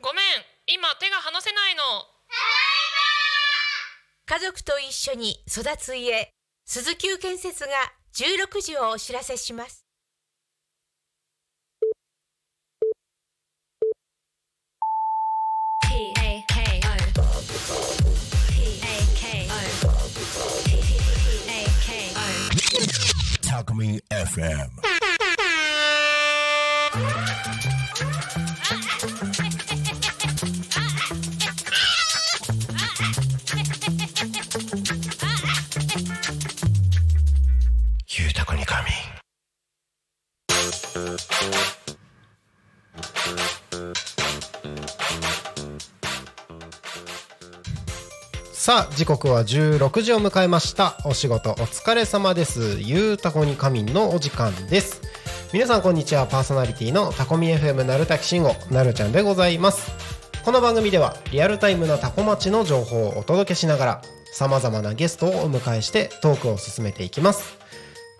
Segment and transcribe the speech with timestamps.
[0.00, 0.24] ごめん。
[0.68, 1.82] 今手が離せないの。
[4.24, 6.30] 家族と一緒に育つ家。
[6.64, 7.70] 鈴木建設が
[8.14, 9.84] 16時をお知らせします。
[23.42, 24.86] タコミ FM
[48.66, 50.98] さあ時刻は16時を迎えました。
[51.04, 52.78] お仕事お疲れ様です。
[52.80, 55.02] ゆうたこに仮眠のお時間です。
[55.52, 56.26] 皆さんこんにちは。
[56.26, 59.92] パーソナリティのタコミ FM なるたきしんごなるちゃんでございます。
[60.44, 67.56] この番組ではリアルタイムなタコ町の情報をお届けしながら様々なゲストをお迎えしてトークを進めていきます。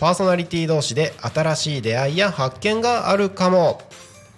[0.00, 3.82] パーソナリティ同士で新しい出会いや発見があるかも。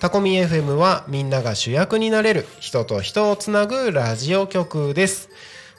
[0.00, 5.28] タコミ FM はみんなが主役になれる人と人をつなぐラジオ局です。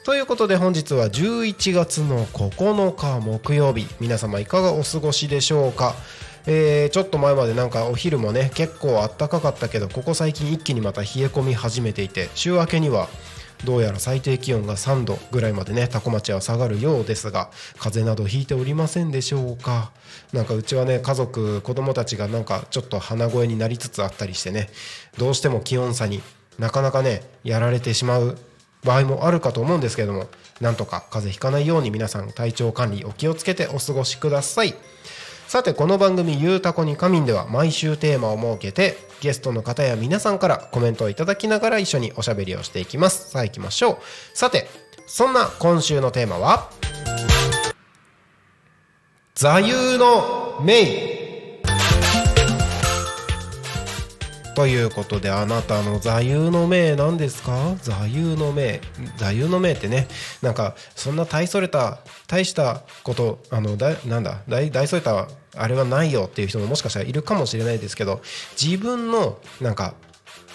[0.06, 3.86] ということで本日は11月の9日木曜日。
[4.00, 5.94] 皆様いかがお過ごしでしょうか？
[6.46, 13.08] えーちょっと前までなんかお昼もね結構あったかかったけどここ最近一気にまた冷え込み始めていて週明けには
[13.64, 19.90] どうやら最低気温が3度ぐらいまでねタコ町は下がるようですが風邪などひいておりませんでしょうか？
[20.32, 24.68] なんかうちはね家族子供たちがなんかちょっと鼻声になりつつあったりしてね
[25.18, 26.20] どうしても気温差に
[26.58, 28.38] なかなかねやられてしまう
[28.84, 30.28] 場合もあるかと思うんですけども
[30.60, 34.74] なんとか風邪ひかないように皆さん体調管理お気をつけてお過ごしください。
[35.46, 43.30] さてこの番組「ゆうたこに仮眠」では毎週テーマを設けてゲストの方や皆さんからコメントをいただきながら一緒におしゃべりをしていきます。
[43.30, 43.98] さあ行きましょう。
[44.34, 44.68] さて
[45.06, 46.70] そんな今週のテーマは？
[49.34, 51.14] 座右の銘。
[54.54, 57.76] ということであなたの座右の銘何ですか？
[57.80, 58.82] 座右の銘。
[59.16, 60.06] 座右の銘ってね
[60.42, 68.20] なんかそんな大それた大したことあのだなんだ大大それたあれはないよっていう人ももしかしたらいるかもしれないですけど
[68.60, 69.94] 自分のなんか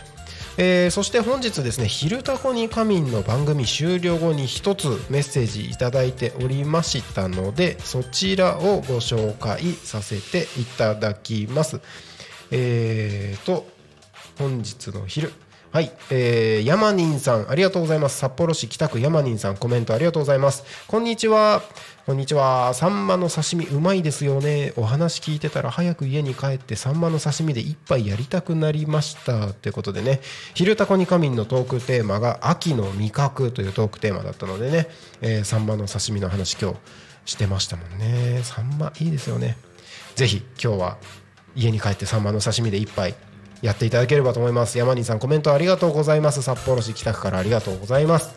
[0.57, 11.79] えーそして本日ですね「昼タコに仮眠」の番組終了後に一つメッセージいただいておりましたのでそちらをご紹介させていただきます。
[12.52, 13.66] えーと
[14.38, 15.31] 本日の昼。
[15.73, 18.20] はい、えー、ヤマニンさんありがとうございます。
[18.20, 20.64] 札幌市北区ヤマニンさんコメントありがとうございます。
[20.87, 21.64] こんにちは。
[22.05, 22.75] こんにちは。
[22.75, 24.73] サンマの刺身うまいですよね。
[24.75, 29.52] お話聞いてたら早く家に帰ってサンマの刺身で一杯やりたくなりました。
[29.52, 30.22] ということでね
[30.53, 34.87] 「昼タコに仮眠」のトークテーマが秋の味覚というトークテーマだったのでね、
[35.22, 36.78] えーサンマの刺身の話今日
[37.26, 38.41] してましたもんね。
[38.43, 39.58] サンマいいですよね。
[40.14, 40.97] ぜひ今日は
[41.55, 43.16] 家に帰ってサンマの刺身で一杯
[43.64, 44.78] やっていただければと思います。
[44.78, 46.42] 山西さんコメントありがとうございます。
[46.42, 48.36] 札幌市北区からありがとうございます。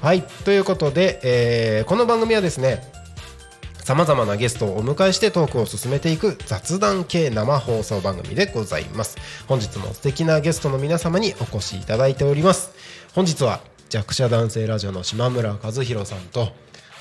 [0.00, 0.22] はい。
[0.22, 2.80] ということで、えーこの番組はですね
[3.82, 9.18] さまざまなゲストをお迎えしてトークを進めていく雑談系生放送番組でございます。
[9.48, 12.70] 本日も素敵なゲストの皆様にお越しいただいております。
[13.12, 16.52] 本日は弱者男性ラジオの島村和弘さんと、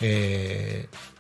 [0.02, 1.19] えー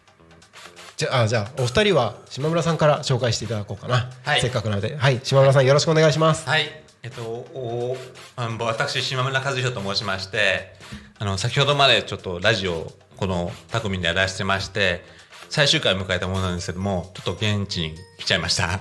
[0.99, 4.41] じゃあじゃあお二人は島村さんから紹介していただこうかな、はい。
[4.41, 4.97] せっかくなので。
[4.97, 5.21] はい。
[5.23, 6.45] 島村さんよろしくお願いします。
[6.45, 6.69] はい、
[7.03, 7.95] えっと、お
[8.35, 10.73] あの私島村和弘と申しまして
[11.17, 15.05] あの先ほどまでちょっとラジオこのタコミンでやらせてまして
[15.49, 18.63] 最終回を迎えたものなんですけどもちょっと現地に来ちゃいました。
[18.73, 18.79] よ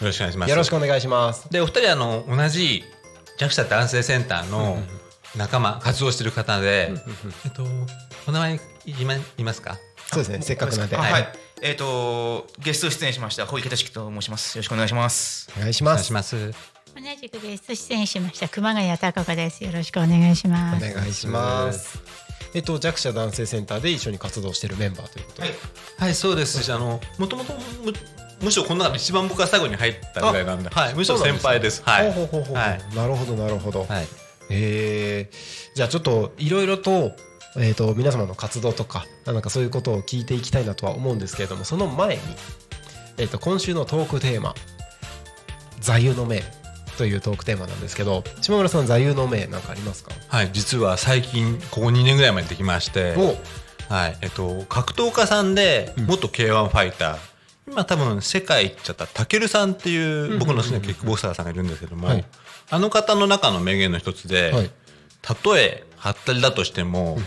[0.00, 0.50] ろしくお願いします。
[0.50, 1.50] よろしくお願いします。
[1.50, 2.82] でお二人あの同じ
[3.36, 4.78] 弱者男性センターの
[5.36, 6.92] 仲間活動してる方で
[7.44, 7.62] えっと
[8.26, 9.76] お名前言いま言いますか？
[10.10, 10.40] そうですね。
[10.40, 10.96] せっかくなんで。
[10.96, 11.10] はい。
[11.10, 11.28] あはい。
[11.62, 14.56] えっ、とゲスト出演しました小池俊樹と申します。
[14.56, 15.48] よろしくお願いします。
[15.56, 16.54] おお願いします願いします
[16.94, 19.64] 同じくゲスト出演しました熊谷孝子です。
[19.64, 20.94] よろしくお願いしおます。
[20.94, 22.00] 願いします
[22.54, 25.48] えっと弱者男性センターで一緒に活動しているメンバーということで、
[25.98, 27.52] はいそうですしあのもともと
[27.84, 27.92] む
[28.42, 31.82] むしろこの中で一番僕が最後に入ったぐらいなんで、はい、むしろ先輩です。
[31.82, 32.12] はい。
[32.12, 32.94] ほうほうほうほうはい。
[32.94, 34.06] なるほどなるほど、はい。
[34.50, 37.12] えーじゃあちょっといろいろと,、
[37.56, 42.22] えー、と皆様の活動とかなんかそういうことを聞いていきたいなとは思うんですけれどもその前に、
[43.16, 44.54] えー、と今週のトークテーマ
[45.80, 46.42] 「座右の銘」
[46.98, 50.12] というトークテーマなんですけど島村さん座右の銘なんかありますか？
[50.28, 53.36] はい、実は最近ここ2年ぐらい前にできまして、お！
[53.92, 57.18] はい、えっと格闘家さんで元 K1 ファイター、
[57.72, 62.24] 今多分世界行っちゃったタケルさんっていう僕の好きなキックボクサーさんがいるんですけども、はい。
[62.70, 64.70] あの方の中の名言の一つで、はい
[65.22, 67.18] たとえハったりだとしても、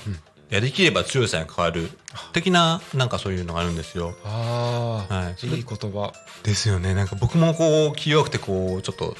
[0.49, 1.89] やりきれば強さに変わる
[2.33, 4.15] 的ななんかそういうのがあるんですよ。
[4.25, 5.47] ああ、はい。
[5.47, 6.13] いい言葉。
[6.43, 6.93] ですよね。
[6.93, 9.15] なんか僕もこう気弱くてこうちょっと引っ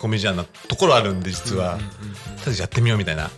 [0.00, 1.86] 込みじゃなところあるんで実は、とり
[2.46, 3.30] あえずやってみようみたいな、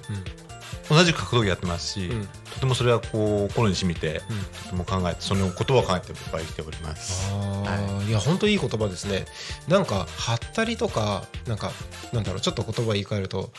[0.90, 2.28] 同じく格闘技やってますし、ん。
[2.54, 4.20] とてもそれはこう心に染みて、
[4.64, 7.30] とても考えてその言葉を考えて僕は生きております。
[7.32, 8.12] あーい。
[8.12, 9.24] や本当いい言葉ですね。
[9.68, 11.72] なんかはったりとかなんか
[12.12, 13.50] なんだろうちょっと言葉言い換えると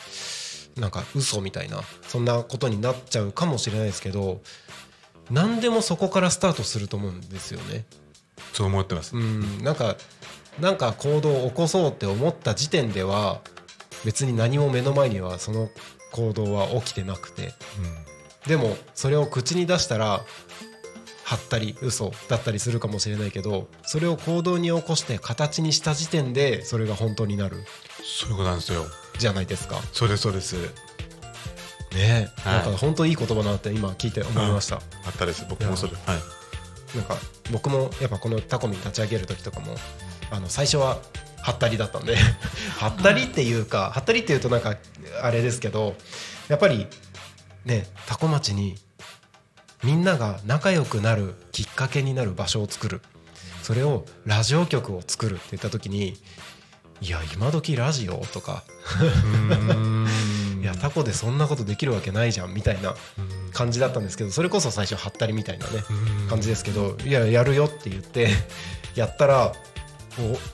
[0.80, 4.40] なんか嘘みたいなそんなことになっちゃうかもしれないですけど
[5.30, 7.84] 何でもそこからスタートすると思うんですよね。
[8.52, 9.16] そう思ってます。
[9.16, 9.62] うん。
[9.62, 9.96] なんか
[10.58, 13.40] なんか行動を起こそうって思った時点では
[14.04, 15.68] 別に何も目の前にはその
[16.12, 17.52] 行動は起きてなくて。
[18.46, 20.24] でもそれを口に出したら
[21.24, 27.58] はったり嘘だったりするかもしれないけどそれを行動に起こして形にした時点でそれが本当になる。
[28.02, 28.86] そういうことなんですよ。
[29.20, 29.80] じゃないですか。
[29.92, 30.54] そうですそうです。
[30.56, 30.68] ね
[31.94, 32.62] え、はい。
[32.64, 35.46] なんか本当いい言葉だなって今聞いて思いました、あったです。
[35.48, 35.92] 僕もそれ。
[36.06, 36.96] はい。
[36.96, 37.16] なんか
[37.52, 39.76] 僕もやっぱこのタコミン立ち上げる時とかも
[40.30, 40.98] あの最初は
[41.42, 42.16] はったりだったんで。
[42.78, 44.76] はったりっていうかはったりっていうとなんか
[45.22, 45.94] あれですけど
[46.48, 46.86] やっぱり
[47.64, 48.76] ねタコ町に
[49.84, 53.02] みんなが仲良くなるきっかけになる場所を作る。
[53.62, 56.16] それをラジオ局を作るって言った時に
[57.00, 58.64] いや今時ラジオとか。
[60.60, 62.94] いやタコでそんなことできるわけないじゃんみたいな
[63.54, 65.82] 感じだったんですけどそれこそ最初はったりみたいなね
[66.28, 68.28] 感じですけどいややるよって言って
[68.94, 69.54] やったら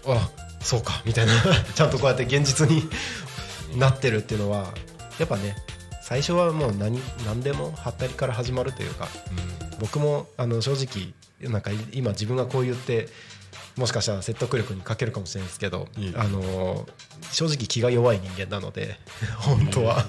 [0.04, 1.32] おあそうかみたいな
[1.74, 2.88] ちゃんとこうやって現実に
[3.76, 4.72] なってるっていうのは
[5.18, 5.56] やっぱね
[6.02, 9.08] 最初はもう何何でもはったりから始まるというか
[9.80, 13.08] 僕もあの正直なんか今自分がこう言って
[13.76, 15.86] もしかしたら説得力に欠けるかもしれないですけど
[16.16, 16.86] あの
[17.30, 18.98] 正直気が弱い人間なので
[19.36, 20.02] 本当は。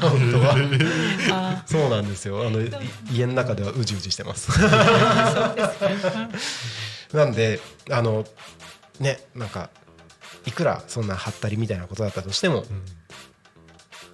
[0.00, 0.54] 本当は。
[1.32, 2.46] あそうなんですよ。
[2.46, 2.70] あのい
[3.10, 4.50] 家の中ではうじうじしてます。
[7.12, 8.24] なんであの
[9.00, 9.70] ねなんか
[10.46, 12.64] いくらそんなはったりみたいなことだったとしても、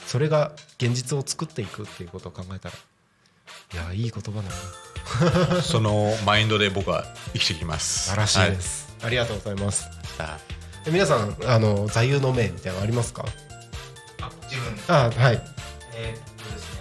[0.06, 2.74] それが現実を作っていくっていうことを考えたら
[3.72, 8.04] いやいい言葉だな そのマインドで僕は生きていきます。
[8.04, 9.88] 素晴らしいです、ありがとうございます。
[10.86, 13.24] 皆さんあの座右の銘みたいなのありますか？
[14.20, 14.94] あ自分。
[14.94, 15.42] あはい。
[15.94, 16.78] えーっとですね。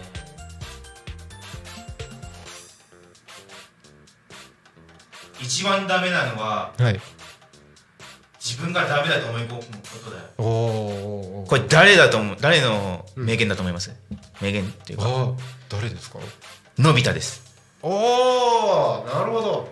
[5.41, 6.99] 一番ダメなのははい。
[8.39, 9.65] 自分がダメだと思い込むこ
[10.05, 10.23] とだよ。
[10.37, 10.43] お
[11.43, 12.37] おこれ誰だと思う？
[12.39, 13.93] 誰の名言だと思います、
[14.41, 15.05] 名言っていうか。
[15.07, 15.31] あ
[15.69, 16.19] 誰ですか？
[16.79, 17.43] のび太です。
[17.81, 19.69] おおなるほど。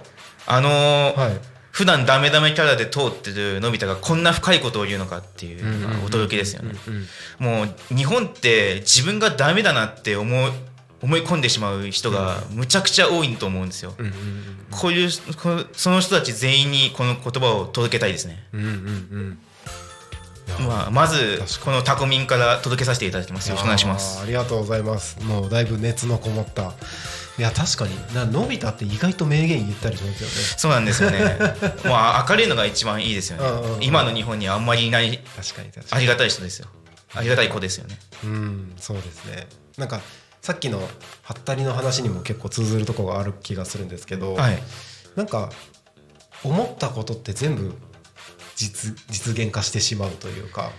[0.47, 1.39] あのーはい。
[1.71, 6.73] 普段ダメダメキャラで通ってるのび太がこんな深いことを言うのかっていうのが驚きですよね。
[7.37, 10.51] もう日本って自分がダメだなって思う
[11.01, 13.93] 思い込んでしまう人がむちゃくちゃ多いと思うんですよ、
[14.71, 19.39] こういうその人たち全員にこの言葉を届けたいですね、うんうんうん
[20.67, 23.49] まあ、まずこのタコミンから届けさせていただきます。
[23.49, 24.21] よろしくお願いします。
[24.21, 25.21] ありがとうございます。
[25.23, 26.73] もうだいぶ熱のこもった。
[27.37, 28.13] いや確かに。
[28.13, 30.33] なのび太って意外と名言言ったりしますよね。
[30.57, 31.19] そうなんですよね。
[31.83, 33.77] もうあ明るいのが一番いいですよね。
[33.81, 36.67] 今の日本にあんまりいない確かに確かありがたい人ですよ。
[37.13, 37.97] ありがたい子ですよね。
[38.23, 39.47] にうんそうですね。
[39.77, 40.01] なんか
[40.41, 40.87] さっきの
[41.23, 44.61] ハったりの話にも結構通ずるところがある気がするんですけど、はい。
[45.15, 45.49] なんか
[46.43, 47.75] 思ったことって全部
[48.55, 50.71] 実実現化してしまうというか。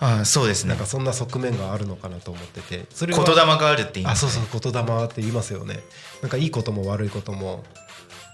[0.00, 0.68] あそうですね。
[0.70, 2.86] なんかそんな側面があるのかなと思ってて。
[2.94, 5.80] それは言霊があるって言いますあそうそう言霊って言いますよね。
[6.22, 7.64] なんかいいことも悪いことも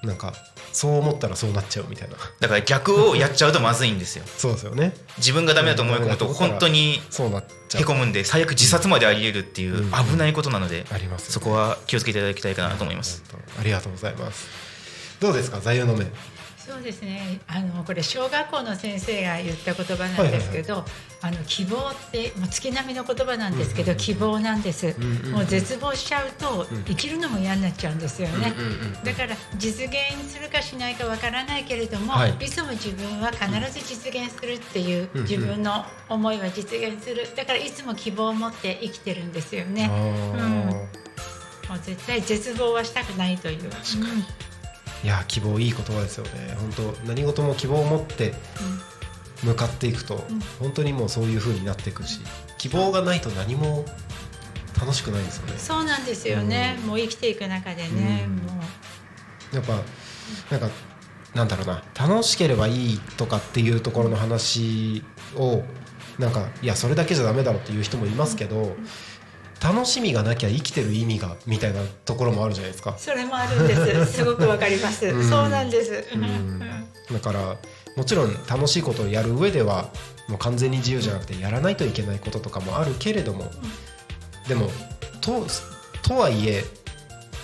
[0.02, 0.34] なんか
[0.72, 2.16] そう思ったらそうなっちゃうみたいな。
[2.40, 4.24] だから逆をやっちゃうとまずいんですよ。
[4.36, 4.92] そうですよね。
[5.16, 7.80] 自分がダメだと思い込むと本当にそうなっちゃう。
[7.82, 13.22] へこむんで最悪自殺までありえるっていう危ないことなのでありますそこは気をつけていただきたいかなと思います。
[13.58, 14.46] ありがとうございます。
[15.20, 15.60] どうですか？
[15.60, 16.04] 座右の銘
[16.66, 17.40] そうですね。
[17.46, 20.82] あのこれ小学校の先生が言った言葉なんですけど、
[21.20, 24.98] あの希望ってもう月並みの言葉なんですけど、希望なんです。
[25.30, 28.54] もう絶望しちゃうと生きるのも嫌になっちゃうんですよね。
[29.04, 29.94] だから実現
[30.26, 37.28] するかしないかわからないけれども、はいい、つも自分は必ず実現するっていう自分の思いは実現する。
[37.36, 39.90] だからいつも希望を持って生きてるんですよね。
[39.92, 40.40] うん、
[41.68, 43.70] もう絶対絶望はしたくないという。
[45.04, 46.56] うんいや希望いい言葉ですよね。
[46.58, 48.34] 本当何事も希望を持って
[49.42, 50.24] 向かっていくと、
[50.58, 52.20] 本当にもうそういう風になっていくし
[52.56, 53.84] 希望がないと何も
[54.80, 55.58] 楽しくないですよね。
[55.58, 56.78] そうなんですよね。
[56.86, 58.36] もう生きていく中でね、うん。
[58.36, 58.60] も
[59.52, 59.56] う。
[59.56, 59.82] やっぱ
[60.50, 60.74] なんか
[61.34, 61.82] なんだろうな。
[61.94, 65.02] 楽しければいいとかっていうところの話
[65.36, 65.62] を
[66.18, 68.76] なんかいやそれだけじゃダメだろうっていう人もいますけど
[69.62, 72.96] 楽しみがなきゃ生きてる意味がみたいなところもあるじゃないですか。
[72.98, 74.12] それもあるんです。
[74.12, 75.06] すごくわかります。
[75.06, 76.04] うんそうなんです。
[76.14, 76.60] うん
[77.12, 77.56] だから
[77.96, 79.90] もちろん楽しいことをやる上では
[80.28, 83.50] もう完全に自由じゃなくてやらないといけないこととかもあるけれども
[84.48, 84.68] でも
[85.20, 85.46] と
[86.02, 86.64] とはいえ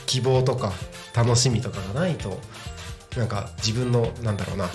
[0.07, 0.73] 希望とか
[1.15, 2.41] 楽しみとかがないと
[3.17, 4.69] なんか自分のなんだろうな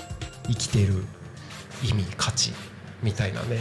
[0.47, 1.03] 生きている
[1.83, 2.53] 意味価値
[3.01, 3.57] みたいなね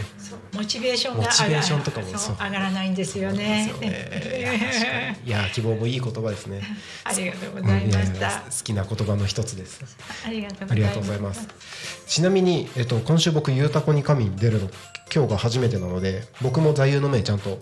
[0.53, 3.73] モチベーションがモチベーションとかも上がらないんですよね。
[3.81, 6.63] ねいや希望もいい言葉ですね。
[7.05, 8.41] ありがとうごうんざいましいやいやた。
[8.43, 9.81] 好きな言葉の一つです。
[10.27, 11.49] ありがとうございます。
[12.07, 14.71] ちなみに、えっと、今週僕、ゆうたこに神に出るの、
[15.15, 17.61] 今日が初めてなので、僕も座右の銘ちゃんと、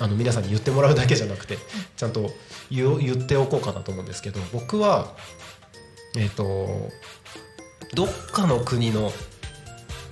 [0.00, 1.58] あの、皆さんに言ってもらうだけじゃなくて、
[1.96, 2.30] ちゃんと
[2.70, 5.14] 言お言っておこうかなと思うんですけど、僕は、
[6.16, 6.90] えっと、
[7.94, 9.12] どっかの国の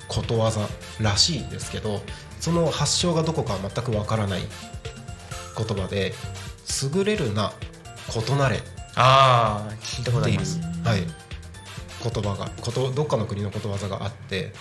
[0.09, 0.69] ことわざ
[1.01, 2.03] らしいんですけど、
[2.41, 4.43] その発祥がどこかは全くわからない
[5.57, 6.13] 言葉で、
[6.95, 7.53] 優れるな、
[8.15, 8.61] 異なれ。
[8.97, 10.59] ああ聞いたことあります。
[10.85, 11.07] はい、
[12.03, 14.53] 言葉がことどっかの国のことわざがあって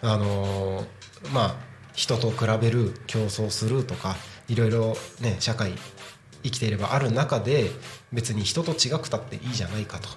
[0.00, 0.86] あのー
[1.32, 1.56] まあ
[1.94, 4.16] 人と比べる競争するとか
[4.48, 5.72] いろいろね社会
[6.42, 7.70] 生きていればある中で
[8.12, 10.08] 別に人と違くたっていいじゃないかと。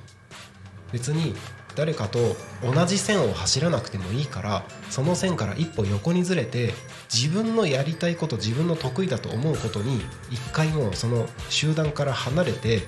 [0.91, 1.35] 別に
[1.75, 6.73] 誰かと同じ線を走らなくてもいいからその線から一歩横にずれて
[7.13, 10.01] 自分のやりたいこと自分の得意だと思うことに
[10.31, 12.81] 一回もその集団から離れて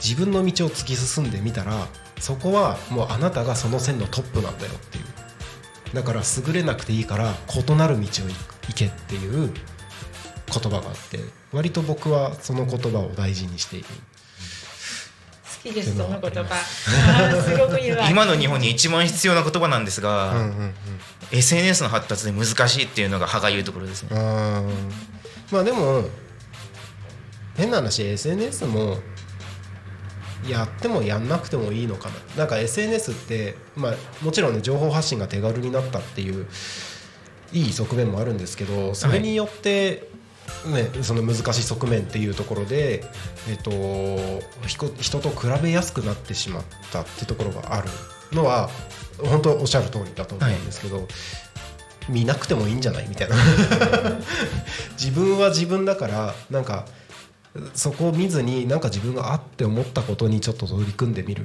[0.00, 1.88] 自分の道を突き進んでみたら
[2.20, 5.04] そこはもうあなたがその線のトップなんだよっていう。
[5.94, 9.52] だから優れなくていいから異なる道を行けっていう
[10.52, 11.20] 言葉があって
[11.52, 13.86] 割と僕はその言葉を大事にしている。
[15.62, 15.96] きです。
[15.96, 16.54] その言葉。
[16.54, 20.74] すごく言わ今の日本に一番必要な言葉なんですが、うんうん
[21.30, 24.08] SNS の発達で難しいっていうのが歯がゆいところですね。
[25.52, 26.04] まあでも
[27.54, 28.96] 変な話 SNS も
[30.48, 32.14] やってもやんなくてもいいのかな。
[32.36, 36.46] なんか SNS って、まあ、もちろんね情報発信が手軽になったっていう
[37.52, 40.07] いい側面もあるんですけどそれによって、
[40.66, 43.04] ね、その難しい側面っていうところで、
[43.48, 43.70] えっと、
[44.66, 47.88] 人と比べやすくなってしまったっていうところがある
[48.32, 48.68] のは
[49.22, 51.06] 本当おっしゃる通りだと思うんですけど、
[52.08, 53.36] 見なくてもいいんじゃないみたいな。
[54.98, 56.86] 自分は自分だからなんか
[57.74, 61.44] そこを見ずになんか自分があって思ったことにちょっと取り組んでみる。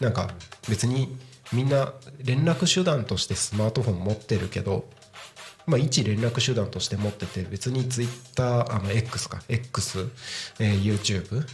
[0.00, 0.30] なんか
[0.68, 1.16] 別に
[1.52, 4.84] みんな連絡手段としてスマートフォン持ってるけど
[5.68, 9.42] まあ一連絡手段として持ってて別にツイッターあの X か。
[9.48, 10.08] X、
[10.58, 11.46] えー YouTube、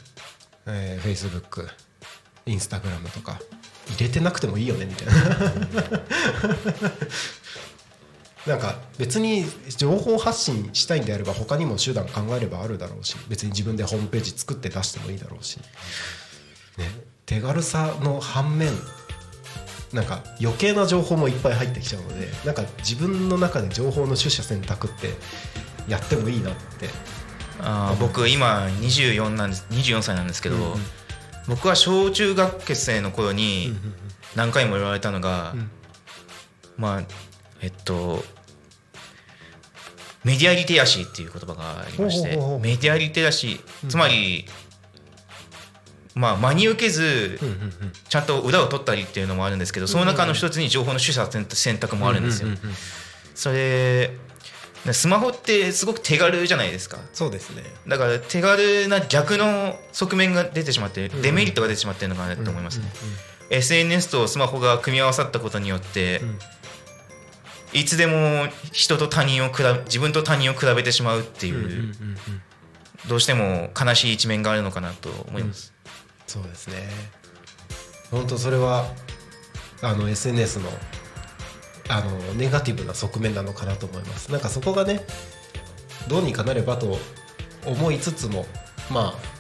[0.67, 1.69] えー Facebook
[2.47, 3.41] インスタグラムとか
[3.97, 5.15] 入れてなくてもいいよねみたいな。
[8.47, 9.47] なんか別に
[9.79, 15.57] 情報発信したいんであれば他にも手段考えればあるだろうし別に自分でホームページ作って出してもいいだろうし、
[16.77, 16.91] ね、
[17.25, 18.71] 手軽さの反面
[19.95, 25.11] なんか余計な情報もいっぱい入ってきちゃうのでなんか自分の中で情報の取捨選択って
[25.89, 26.89] やってもいいなって。
[27.61, 30.79] あー僕今24なんです24歳なんですけど、うんうん。
[31.47, 33.73] 僕は小中学生の頃に
[34.35, 35.71] 何回も言われたのが、ん。
[36.77, 37.03] まあ
[37.63, 38.25] えっと
[40.25, 44.47] メディアリテラシーっていう言葉がありましてメディアリテラシーつまり、
[46.15, 47.39] まあ真に受けず
[48.09, 52.49] ちゃんと裏を取ったりっていうのもあるんですけどその中の一つに情報の取捨選択もあるんですよ。
[53.35, 54.11] それ
[54.93, 56.99] スマホってすごく手軽じゃないですか。
[57.15, 57.63] そうですね。
[57.89, 62.87] だから手軽な逆の側面が出てしまってデメリットが出てしまってるのかなと思いますね。
[63.51, 66.23] SNS とスマホが組み合わさったことによって
[67.73, 71.95] いつでも人と他人を比べ自分と他人を比べてしまうっていう
[73.09, 75.74] どうしても悲しい一面があるのかなと思います
[76.27, 76.77] そうですね
[78.11, 78.87] 本当それは
[79.83, 80.69] あの SNS の
[81.89, 85.01] あのネガティブな側面なのかなと思いますなんかそこがね
[86.09, 86.99] どうにかなればと
[87.67, 88.47] 思いつつも
[88.91, 89.35] まあ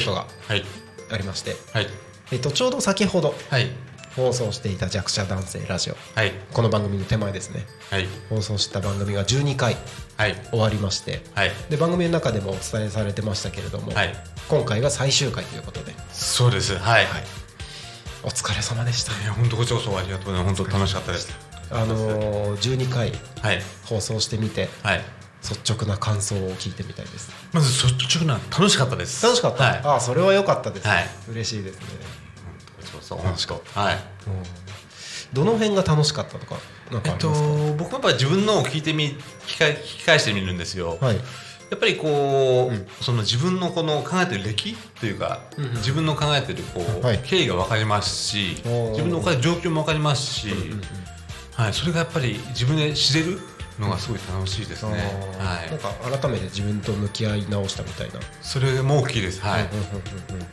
[0.05, 0.65] とがはい。
[1.11, 1.87] ありまして、はい。
[2.33, 3.71] えっ、とちょうど先ほどはい。
[4.19, 6.33] 放送していた弱者男性ラジオはい。
[6.53, 8.07] この番組の手前ですねはい。
[8.29, 9.77] 放送した番組が12回
[10.17, 10.35] はい。
[10.51, 11.53] 終わりましてはい。
[11.71, 14.13] で番組の中でもお伝えされてましたけれども、はい。
[14.49, 16.77] 今回が最終回ということでそうです。
[16.77, 17.05] はい。
[17.05, 17.23] はい
[18.25, 20.57] お疲れ様でしたいや、本当こちらこそありがとうございます。
[20.57, 21.33] 本当楽しかったです。
[21.71, 23.63] あのー、12回はい。
[23.85, 25.01] 放送してみてはい。
[25.43, 29.25] 率直な感想を聞いてみたいですまず率直な楽しかったです。
[29.25, 29.81] 楽しかった、はい。
[29.85, 31.83] ああそれは良かったです、はい嬉しいですね、
[33.09, 33.19] そう。
[33.19, 33.81] そう本当。
[33.81, 33.95] はい。
[33.95, 34.03] うん。
[35.33, 36.57] どの辺が楽しかったとか
[36.91, 37.29] なんかえっと
[37.77, 39.15] 僕もやっぱ自分のを聞いてみ
[39.47, 40.99] 聞か聞き返してみるんですよ。
[41.01, 41.17] はい。
[41.17, 45.73] やっぱりこう、その自分のこの考えてる歴というか、うんうん。
[45.75, 47.19] 自分の考えてるこう、はい。
[47.19, 50.49] 経緯が分かりますし自分の状況も分かりますし、
[51.53, 53.39] はい、それがやっぱり自分で知れる
[53.79, 54.93] のがすごい楽しいですね、
[55.39, 55.71] はい。
[55.71, 59.43] なん、か改めて自分と向き合い直したみたいな、それも大きいです。
[59.43, 60.47] はい、うんうんうんうん。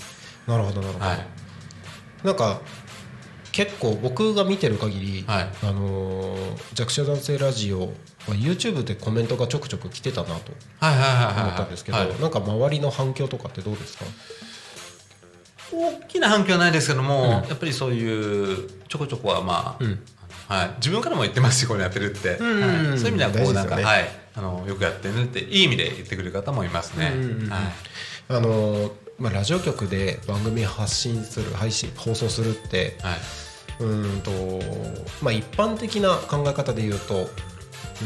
[0.48, 1.45] なるほどなるほど、はい
[2.26, 2.60] なんか
[3.52, 5.50] 結構僕が見てる限り、はい。
[5.64, 7.88] あのー弱者男性ラジオは
[8.30, 12.20] YouTube でコメントがちょくちょく来てたなと思ったんですけど、はい。
[12.20, 14.06] なんか周りの反響とかってどうですか？
[15.72, 20.00] 大きな反響はないですけども、やっぱりそういうちょこちょこはまあ、うん。
[20.48, 23.00] はい、自分からも言ってますしこういうのやってるって、うんうんうんはい。
[23.00, 27.50] そういう意味ではこうなんか、ねはい、あのよくやってるねっていい意味で言ってくれる方もいますね、うんうんうん。
[27.50, 27.62] はい。
[28.30, 33.18] あのーまあ、ラジオ局で番組発信する配信放送するってはい。
[33.80, 34.32] うーんと、
[35.22, 37.28] まあ、一般的な考え方で言うと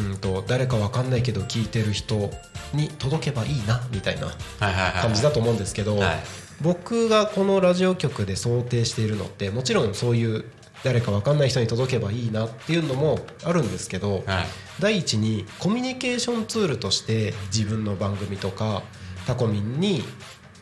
[0.10, 2.30] うんと誰かわかんないけど聞いてる人
[2.74, 6.20] に届けばいいなみたいなはいはいはい感じだと思うんですけど、はい。
[6.62, 10.46] 僕がこのラジオ局で想定しているのってもちろんそういう
[10.84, 14.46] 誰かわかんない人に届けばいいなっていうのもあるんですけど、はい。
[14.80, 18.84] 第一にコミュニケーションツールとして自分の番組とか
[19.28, 20.04] タコミンに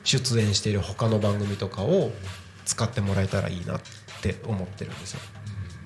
[0.07, 2.11] 出演している他の番組とかを
[2.65, 3.81] 使ってもらえたらいいなっ
[4.21, 5.19] て思ってるんですよ。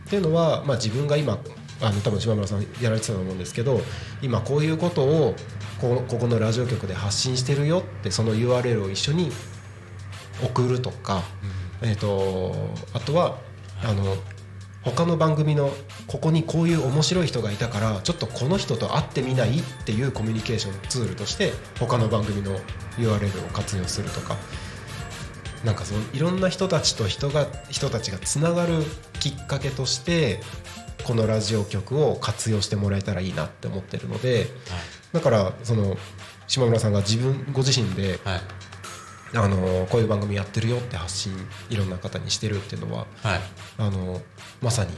[0.06, 1.40] っていうのは、まあ、自分が今
[1.82, 3.82] あの多分島村さんやられてたと思うんですけど
[4.22, 5.36] 今こういうことを
[5.80, 9.32] こここのラジオ局で発信してるよってその URL を一緒に
[10.44, 11.24] 送るとか、
[11.82, 12.54] えー、と
[12.94, 13.40] あとは
[13.84, 14.16] あの
[14.84, 15.72] 他の番組の
[16.08, 22.58] ここにこういう面白い人がいたからちょっとこの人と会ってみないっていうコミュニケーションツールとして他の番組の
[22.98, 24.36] URL を活用するとか
[25.64, 28.84] なんかそのいろんな人たちと人が人たちがつながる
[29.20, 30.40] きっかけとして
[31.04, 34.48] このラジオ局を活用してもらえたらいいなって思ってるので
[35.14, 35.98] だからその
[36.48, 38.42] 島村さんが自分ご自身ではい。
[39.34, 41.32] あのこういう番組やってるよって発信
[41.70, 43.40] いろんな方にしてるっていうのははい。
[43.78, 44.22] あの
[44.62, 44.98] まさにはい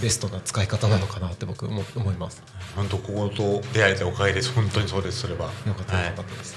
[0.00, 2.42] ベストな使い方なのかなって僕思思います。
[2.74, 4.50] 本当ここと出会えたおかげです。
[4.52, 5.50] 本当にそうですそれは。
[5.66, 6.06] よかったはい。
[6.06, 6.56] よかったです。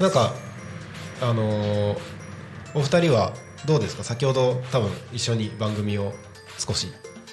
[0.00, 0.32] なんか
[1.20, 1.98] あのー
[2.74, 3.34] お二人は
[3.66, 4.02] どうですか？
[4.04, 6.14] 先ほど多分一緒に番組を
[6.58, 6.88] 少し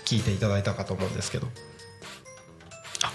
[0.05, 1.47] 聞いていただいたかと思うんですけど。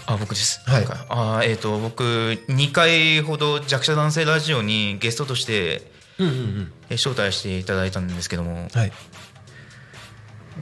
[0.07, 0.87] あ僕です、はい。
[1.11, 2.03] あえっ、と僕
[2.49, 6.73] 2回ほど弱者男性ラジオにゲストとしてうんうんうん。
[6.89, 8.69] え招待していただいたんですけども。
[8.73, 8.93] はい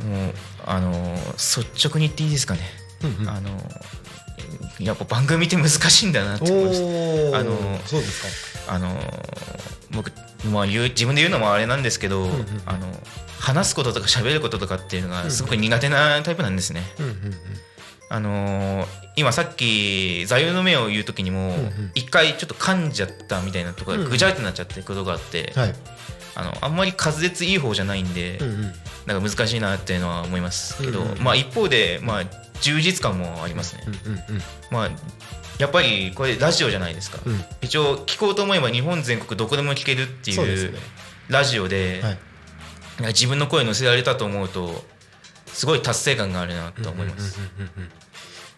[0.04, 0.32] もう
[0.64, 2.60] あの率直に言っていいですかね、
[3.04, 3.28] うんうん。
[3.28, 3.50] あの
[4.80, 8.98] やっぱ番組って難しいんだなって思いましたあのそうですあの
[9.90, 10.12] 僕、
[10.50, 12.86] まあ、言う自分で言うのもあれなんですけど、んうんあの
[13.38, 16.82] 話すこととか喋ることとかっていうのがすごく苦手なタイプなんですね。
[16.96, 17.34] かうんうんうん。
[18.08, 24.04] あのー今さっき座右の銘を言う時にもん一回ちょっと噛んじゃったみたいなとこうんうん。
[24.04, 25.74] ろぐちゃってなっちゃってることがあって、はい
[26.34, 28.62] あのあんまり滑舌いい方じゃないんで、うんうん。
[29.06, 32.22] なんか難しいなっていうのは思いますけど、うんうんまあ一方でまあ
[32.60, 33.82] 充実感もありますね。
[34.06, 34.22] うんうん
[34.70, 34.90] まあ
[35.58, 37.18] やっぱりこれラジオじゃないですか。
[37.24, 37.32] うん。
[37.32, 40.74] うん一応聞こうと思えば日本全国どこでも聞けるっていう
[41.28, 42.18] ラジオではい。
[43.08, 44.84] 自分の声乗せられたと思うと
[45.46, 47.38] すごい達成感があるなと思います。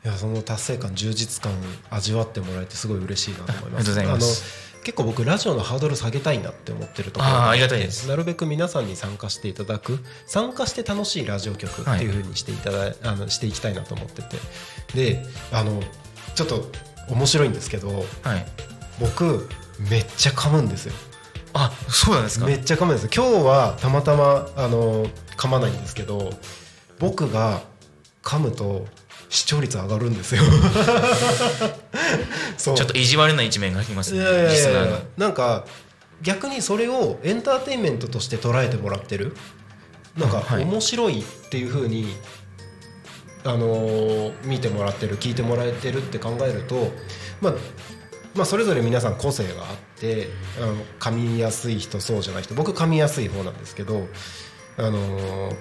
[0.04, 1.52] いやその達成感充実感
[1.90, 3.70] 味わってもらえてすごい嬉しいなと思います。
[3.70, 14.36] ありがとうございます結構僕ラジオのハードル下げたいなって思ってるところあーありがたいですなるべく皆さんに参加していただく参加して楽しいラジオ局っていう風にしていただい、あのしていきたいなと思ってて
[14.94, 15.82] であの
[16.34, 16.70] ちょっと
[17.08, 18.46] 面白いんですけどはい。
[19.00, 19.48] 僕
[19.90, 20.92] めっちゃ噛むんですよ
[21.52, 22.46] あそうなんですか？
[22.46, 26.30] めっちゃ噛むんです今日はたまたまあの噛まないんですけど
[27.00, 27.62] 僕が
[28.22, 28.86] 噛むと
[29.28, 30.42] 視聴率上がるんですよ。
[32.56, 32.76] そう。
[32.76, 34.20] ちょっと意地悪な一面がありますね。
[35.16, 35.64] なんか
[36.22, 39.36] 逆にそれをエンターテインメントとして捉えてもらってる？
[40.16, 40.64] なんかはい。
[40.64, 42.14] 面白いっていう風に
[43.44, 46.92] あのー見てもらってる聞いてもらえてるって考えると
[47.40, 47.54] まあ
[48.34, 54.06] まあそれぞれ皆さん個性があってあの噛みやすい人そうじゃない人僕噛みやすい方なんですけど
[54.78, 55.56] あのー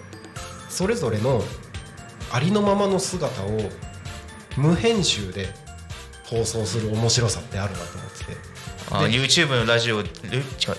[0.70, 1.44] それぞれの
[2.34, 3.60] ありのままの姿を
[4.58, 5.48] 無編集で
[6.26, 8.54] 放送する面白さってあるなと思ってて。
[8.92, 10.14] あ YouTube のラジオ、ル違う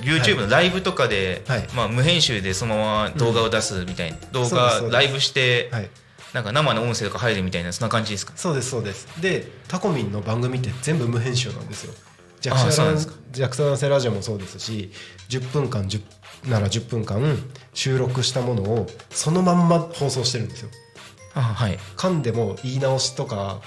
[0.03, 1.67] YouTube のライブとかで、はい。
[1.75, 4.83] まあ無編集でそのまま動画を出すみたいな、うですそうです。
[4.83, 5.89] 画ライブして、はい。
[6.35, 8.33] なんか生の音声とか入るみたいなそんな感じですか？
[8.37, 9.07] そうですそうです。
[9.23, 11.95] でタコミンの番組って全部無編集なんですよ。
[12.43, 14.91] 弱者男性ラジオもそうですし
[15.31, 16.03] 10分間10
[16.51, 17.39] なら10分間
[17.73, 20.69] 収録したものをそのまんま放送してるんですよ
[21.35, 21.79] あはい。
[21.97, 23.61] 噛んでも言い直しとか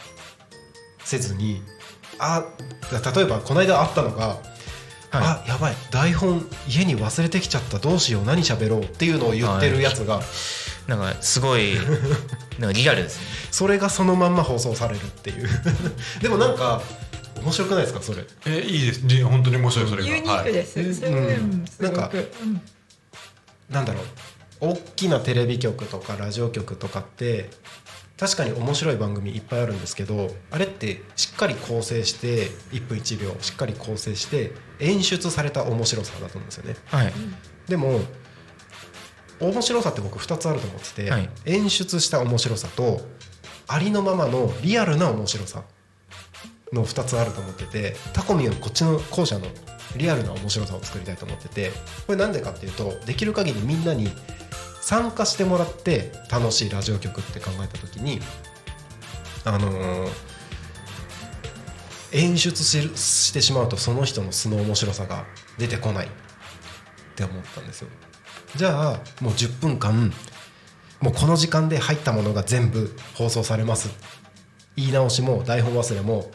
[1.03, 1.61] せずに
[2.19, 2.43] あ
[3.15, 4.37] 例えばこの間あったのが、
[5.11, 10.21] あやばい台本家に忘れてきちゃったどうしよう何喋ろうっていうのを言ってるやつが、
[10.87, 11.75] なんかすごい
[12.59, 13.25] なんかリアルですね。
[13.51, 15.49] それがそのまんま放送されるっていう。
[16.21, 16.81] でもなんか
[17.41, 18.25] 面白くないですかそれ？
[18.47, 19.01] えいいです。
[19.05, 20.09] じ本当に面白いそれが。
[20.09, 20.79] ユニークです。
[20.79, 21.13] はい。
[21.13, 22.61] うんなんかうん。
[23.69, 24.03] なんだろう
[24.59, 27.49] 大きなテレビ局とかラジオ局とかって
[28.17, 37.13] 確かに面白い番組いっぱいあるんですけどあれってしっかり構成して1分1秒しっかり構成して演出された面白さだと思うんですよねはい。
[37.67, 37.99] でも
[39.39, 43.01] 面白さって僕2つあると思ってて、はい演出した面白さと
[43.67, 45.63] ありのままのリアルな面白さ
[46.73, 49.45] の2つあると思っててタコミンはこっちの後者の
[49.95, 51.71] リアルな面白さを作りたいと思ってて
[52.07, 54.09] これなんでかっていうとできる限りみんなに
[54.87, 58.21] 参加してもらって楽しいラジオ局って考えた時に
[59.43, 60.09] あのー
[62.13, 65.25] 演出ししてしまうとその人の素の面白さが
[65.57, 66.09] 出てこないっ
[67.17, 67.89] て思ったんですよ。
[68.55, 70.13] じゃあもう10分間
[71.01, 73.89] もうこの時間で入ったものが全部放送されます。
[74.77, 76.31] 言い直しも台本忘れも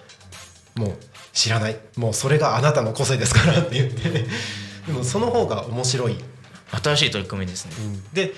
[0.74, 0.96] もう
[1.32, 1.80] 知らない。
[1.96, 4.26] もうそれがあなたの個性ですからって言って
[4.86, 6.31] でもその方が面白い。
[6.82, 7.72] 新しい取り組みですね。
[8.12, 8.32] で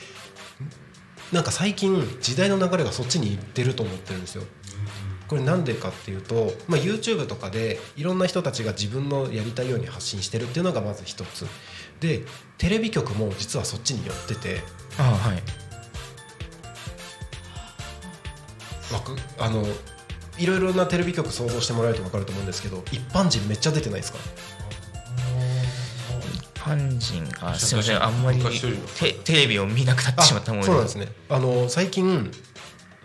[1.33, 4.45] なんか最近時代の流れがそっちに行ってると思ってるんですよ。
[5.27, 11.47] これなんでかっていうと、まあ、YouTube とかでいろんな人たちが自分のやりたいように発信してるっていうのがまず一つ。
[12.01, 12.25] で
[12.59, 14.61] テレビ局も実はそっちに寄ってて。
[14.99, 15.43] あはい。
[19.39, 19.67] あの
[20.39, 24.19] いろいろなテレビ局想像してもらえると分かると思うんですけど一般人めっちゃ出てないですか？
[24.19, 24.54] 一
[26.65, 28.41] 般人あすみませんあんまり
[28.99, 30.67] テテレビを見なくなってしまったもので。
[30.67, 31.09] そうなんですね。
[31.29, 32.31] あの最近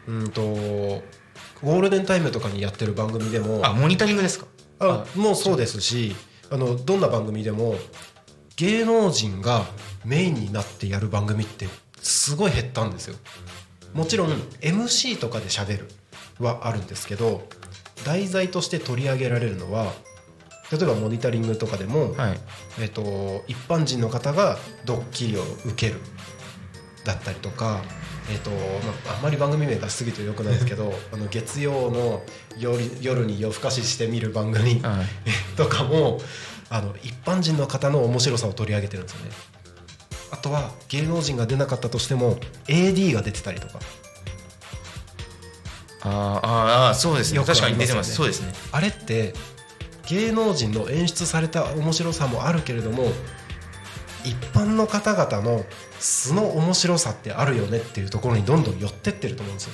[0.07, 4.47] うんとゴールデンタイムとかにやってる番組でもあモニタリングですか？
[4.79, 6.15] あもうそうですし
[6.49, 7.75] あのどんな番組でも
[8.55, 9.65] 芸能人が
[10.05, 11.67] メインになってやる番組って
[12.01, 13.15] すごい減ったんですよ。
[13.93, 15.87] もちろん MC とかで喋る
[16.39, 17.43] はあるんですけど
[18.05, 19.91] 題材として取り上げられるのは
[20.71, 22.39] 例えばモニタリングとかでも、はい。
[22.79, 25.99] えっと一般人の方がドッキリを受ける
[27.03, 27.81] だったりとか、
[28.31, 28.57] えっとま
[29.11, 32.21] あ、あんまり番組名出しすぎるとよくないですけどあの月曜の
[32.57, 35.05] 夜夜に夜更かしして見る番組はい。
[35.57, 36.21] とかも
[36.69, 39.31] あの一般人の方の面白さを取り上げてるんですよね。
[40.31, 43.79] あとは芸能人が出なかったとしても AD が出てたりとか。
[46.01, 47.37] あーあそうですね。
[47.37, 48.13] よくあり確かに出てます。
[48.13, 48.53] そうですね。
[48.71, 49.33] あれって
[50.09, 53.05] 芸能人の演出された面白さもあるけれども
[54.25, 55.63] 一般の方々の
[55.99, 59.73] 素の面白さってあるよねっていうところにどんどん寄ってってると思うんですよ。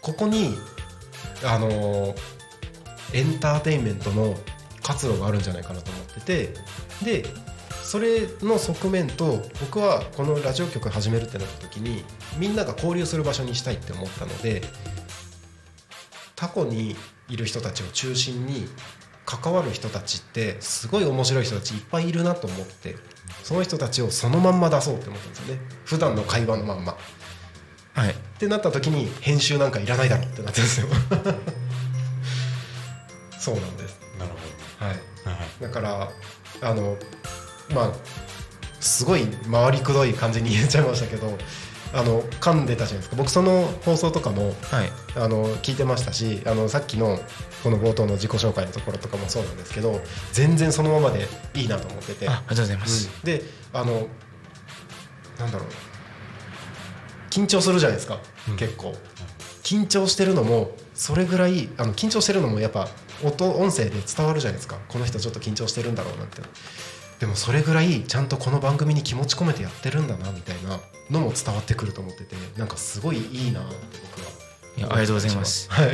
[0.00, 0.56] ここに
[1.44, 2.14] あの
[3.12, 4.34] エンターテインメントの
[4.82, 6.54] 活路があるんじゃないかなと思ってて
[7.02, 7.24] で
[7.82, 12.04] それの側面と僕はこのラジオ局始めるってなった時に
[12.38, 14.62] みんなが交流する場所にしたいって思ったので
[16.36, 16.96] 過去に
[17.28, 18.68] いる人たちを中心に
[19.26, 22.96] 関わる人たちってすごい面白い人たちいっぱいいるなと思って
[23.42, 25.60] その人たちをそのまんま出そうって思ったんですよね。
[25.84, 26.92] 普段の会話のまんま。
[26.92, 26.96] っ
[27.94, 28.14] はい。
[28.38, 30.86] てなった時に編集なんかいらないだろうってなってるんですよ。
[33.38, 33.98] そうなんです。
[34.18, 34.32] なる
[34.78, 34.96] はい。
[35.24, 35.62] ほどはい。
[35.62, 36.10] だから
[36.68, 36.96] あの
[37.70, 37.92] まあ
[38.80, 41.38] すごい回りくどい感じに言っちゃいましたけど
[41.94, 43.16] あの噛んでたじゃないですか。
[43.16, 44.90] 僕その放送とかもはい。
[45.16, 47.20] あの聞いてましたしあのさっきの
[47.62, 50.00] この冒頭の自己紹介のところとかもそうなんですけど
[50.32, 53.24] 全然そのままでいいなと思ってて、あありがとうございます、うん。
[53.24, 54.08] であの
[55.38, 55.68] なんだろう。
[57.30, 58.56] 緊張するじゃないですか、うん。
[58.56, 58.94] 結構。
[59.62, 62.88] 緊張してるのもそれぐらいあの緊張してるのもやっぱ
[63.22, 64.78] 音音声で伝わるじゃないですか。
[64.88, 66.42] この人ちょっと緊張してるんだろうなって。
[67.20, 73.74] でもそれぐらいちゃんとこの番組に気持ち込めてやってるんだなみたいなのも伝わってくると思っててなんかすごいいいなって
[74.16, 74.32] 僕は。
[74.76, 75.70] いやありがとうございます。
[75.70, 75.90] はい。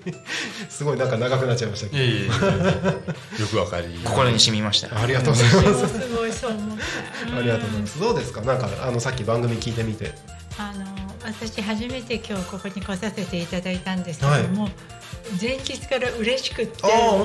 [0.70, 2.02] すごいなんか長くなっちゃいましたけど。
[2.02, 4.00] いえいえいよくわかり。
[4.04, 4.98] 心に染みました。
[4.98, 5.98] ありがとうございます。
[6.00, 7.36] すごいそう思った。
[7.36, 8.00] ありがとうございます。
[8.00, 8.40] どうですか？
[8.40, 10.14] なんかあのさっき番組聞いてみて。
[10.56, 10.86] あの
[11.22, 14.70] 私初めて今日ここに来させていただいたんですけども、
[15.40, 16.82] 前日から嬉しくって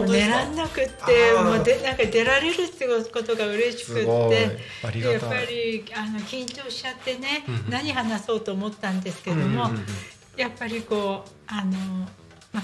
[0.07, 4.59] 寝らんなくってもうでなんか出られるってことが嬉しくって。
[4.99, 5.47] やったぱい。
[5.47, 9.85] りあの緊張しちゃってね、何話そうと思ったんですけども、うんうんうん
[10.37, 11.71] やっぱりこうあの、
[12.53, 12.63] ま、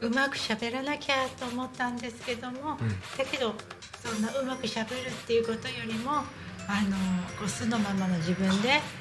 [0.00, 2.88] うまく喋らなきゃと思ったんですけども、うん。
[2.88, 3.52] だけど
[4.02, 6.22] そんなうまく喋るっていうことよりもあ
[6.82, 6.96] の
[7.38, 8.99] こう素のままの自分で、うん、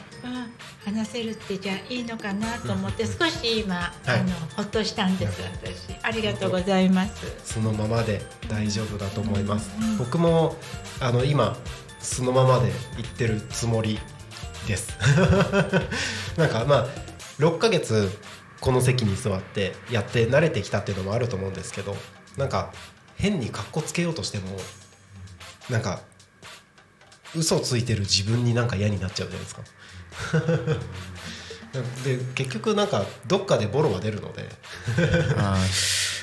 [0.85, 7.25] 話せるってじゃあいいのかなと思って少し今、あのほっとしたんです私ありがとうございます。
[7.43, 9.71] そのままで大丈夫だと思います。
[9.81, 10.55] うん僕も
[10.99, 11.57] あの今
[11.99, 13.99] そのままで言ってるつもり
[14.67, 14.97] です。
[16.37, 16.87] なんかまあ
[17.39, 18.09] 6ヶ月
[18.59, 21.95] この席に座ってやって慣れてきたっていうのもあると思うんですけど、
[22.37, 22.71] なんか
[23.15, 24.57] 変に格好つけようとしても
[25.69, 26.01] なんか
[27.35, 29.61] 嘘ついてる自分になんか嫌になっちゃうじゃないですか。
[32.03, 34.49] で結局なんかどっかでボロは出るので。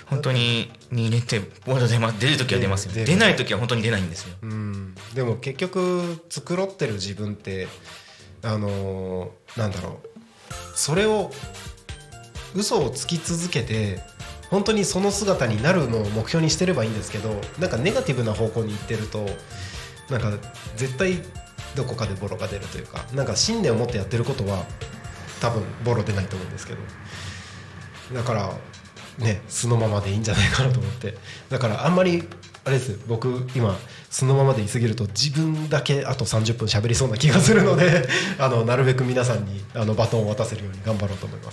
[0.06, 4.36] 本当に人間ってボードでま出る時は出ますよ出ない時は本当に出ないんですよ。
[4.42, 7.66] うん、でも結局繕ってる自分って
[8.42, 10.08] あのーなんだろう。
[10.76, 11.32] それを
[12.54, 14.00] 嘘をつき続けて
[14.50, 19.26] 本当にその姿になるのを目標にしてればいいんですけどなんかネガティブな方向に行ってると
[20.08, 20.30] なんか
[20.76, 21.20] 絶対
[21.76, 24.64] どこかでボロが出るというかなんか信念を持ってやってることは
[25.40, 26.80] 多分ボロ出ないと思うんですけど。
[28.14, 28.52] だから
[29.18, 31.16] ね素のままでいいんじゃないかなと思って。
[31.48, 32.28] だからあんまり
[32.64, 32.98] あれです。
[33.06, 33.78] 僕今
[34.10, 38.08] 素のままでいすぎると自分だけあと30分喋りそうな気がするので
[38.38, 41.52] あのなるべく皆さんにあのバトンを渡せるように頑張ろうと思いま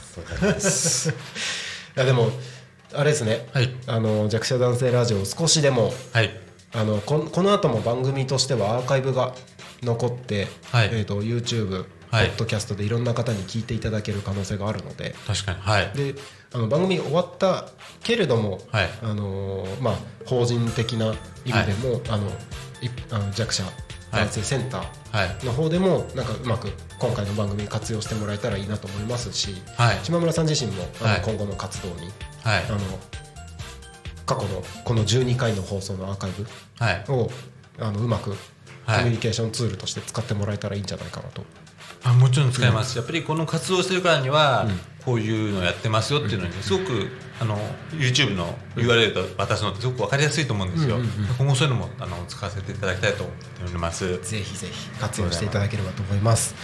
[0.60, 1.10] す。
[1.96, 2.32] いやでも
[2.94, 3.76] あれですね、はい。
[3.88, 6.43] あの弱者男性ラジオ少しでもはい
[6.76, 9.34] あのこんこの後も番組としてはアーカイブが
[9.84, 10.90] 残って、はい。
[10.92, 12.30] えー、と YouTube、はい。
[12.30, 15.16] ポッドキャストでいろんな方に聞いていただける可能性があるので。
[15.28, 15.60] 確かに。
[15.60, 15.92] はい。
[15.94, 16.16] で
[16.54, 17.70] あの番組終わった
[18.04, 18.90] けれども、はい。
[19.02, 21.14] あのーまあ、法人的な
[21.46, 23.64] 意味でも、あのいあの弱者
[24.12, 24.88] 男性センタはい。
[25.40, 30.00] ーの方でもなんかうまく今回の番組に活用してもらえたらいいなと思いますしはい。
[30.04, 31.22] 島村さん自身もあの、はい。
[31.22, 32.12] 今後の活動に
[32.44, 32.64] はい。
[32.68, 32.80] あの
[34.26, 36.46] 過去のこの12回の放送のアーカイブ
[36.80, 37.06] はい。
[37.10, 37.30] を
[37.80, 38.38] あのうまくコ
[38.86, 39.04] はい。
[39.06, 41.44] ミュニケーションツールとして使ってもらえたらいいんじゃないかなと、
[42.04, 44.68] あもちろん使えます、やっぱりこの活動してるからには、
[45.06, 47.08] こういうのやってますよっていうのにすごく
[47.40, 47.58] あの
[47.92, 50.98] YouTube の URL と渡すのってすごく分かりやすいと思うんですよ、
[51.38, 54.08] 今後そういうのもあの使わせていただきたいと思っております。
[54.22, 56.56] ぜひぜひ活用していただければと思います。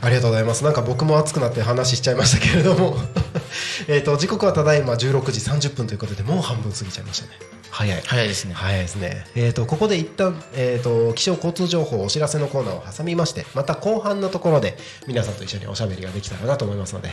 [0.00, 0.64] ありがとうございます。
[0.64, 2.96] なんか僕も熱くなって話しちゃいましたけれども。
[3.88, 9.24] えっと時刻はただいま16時30分ということでもう半分過ぎちゃいましたね早い早いですね早いですね。
[9.34, 14.76] えっ、とここで一旦えっ、と気象交通情報お知らせのコーナーを挟みまして、また後半のところで
[15.08, 17.10] 皆さんと一緒におしゃべりができたらなと思いますので、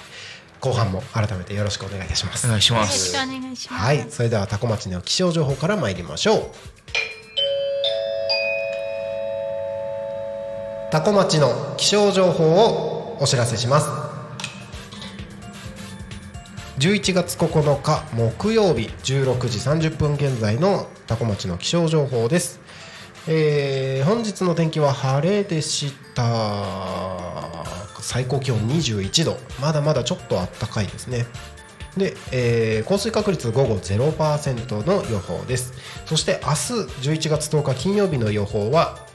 [0.60, 2.46] 後半も改めてよろしくお願いいたします。
[2.46, 3.84] お願いしまよろしすくお願いします。
[3.84, 6.52] はい、それではタコ町の気象情報から参りましょう。
[10.92, 14.09] タコ町の気象情報をお知らせします。
[16.80, 22.62] 11月9日木曜日16時30分現在のタコ町の気象情報です。
[23.28, 26.24] えー本日の天気は晴れでした。
[28.00, 29.38] 最高気温21度。
[29.60, 31.26] まだまだちょっと暖かいですね。
[31.98, 35.74] で、えー降水確率午後0%の予報です。
[36.06, 36.56] そして明日
[37.10, 39.06] 11月10日金曜日の予報は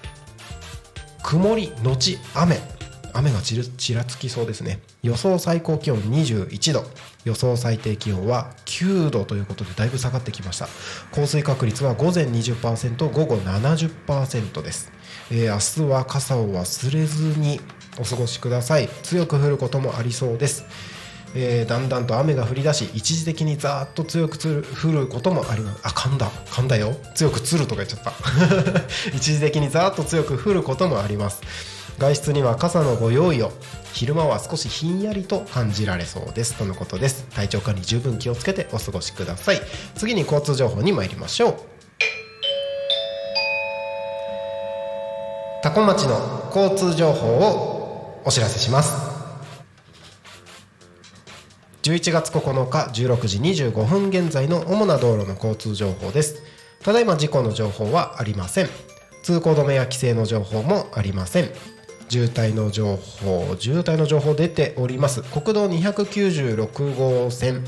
[1.22, 2.73] 曇りのち雨。
[3.14, 4.80] 雨がちるちらつきそうですね。
[5.02, 6.84] 予想最高気温21度。
[7.24, 10.68] 予想最低気温は9度ということでだいぶ下がってきました。
[11.12, 14.92] 降水確率は午前20%午後70%です、
[15.30, 17.60] えー明日は傘を忘れずに
[17.98, 18.88] お過ごしください。
[19.04, 20.64] 強く降ることもありそうです。
[21.36, 25.80] えーだんだんと雨が降り出し一時的にざーっと強くつる降ることもあります。
[25.84, 26.94] あ噛んだ噛んだよ。
[27.14, 28.12] 強くつるとか言っちゃった。
[29.16, 31.40] 一時的にざーっと強く降ることもあります。
[31.98, 33.52] 外出には傘のご用意を。
[33.92, 36.54] 昼間は少しひんやりと感じられそうです。
[36.54, 37.26] とのことです。
[37.34, 39.60] 体調管理十分気をつけてお過ごしください。
[39.94, 41.54] 次に交通情報に参りましょう。
[45.62, 49.14] 多古町の交通情報をお知らせします。
[51.84, 56.42] 11月9日16時25分現在の主な道路の交通情報です。
[56.82, 58.68] ただいま事故の情報はありません。
[59.22, 61.50] 通行止めや規制の情報もありません。
[62.08, 65.22] 渋滞の情報渋滞の情報出ております。
[65.22, 67.64] 国道296号線、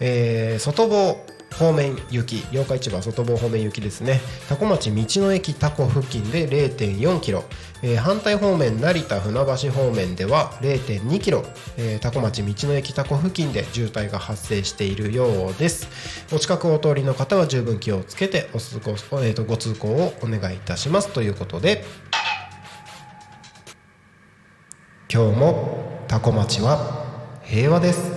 [0.00, 4.20] えー外房方面行き八日市場外房方面行きですね。
[4.48, 7.44] 多古町道の駅タコ付近で0.4キロ、
[7.82, 11.44] えー反対方面成田船橋方面では0.2キロ、
[11.76, 15.88] えー、多古町道の駅タコ付近で渋滞が発生しているようです。
[16.34, 21.08] お近くお通りの方は十分気をつけてお過ご、えーとご通行をお願いいたします。
[21.08, 21.84] ということで
[25.14, 27.04] 今日もタコ町は
[27.42, 28.12] 平和です。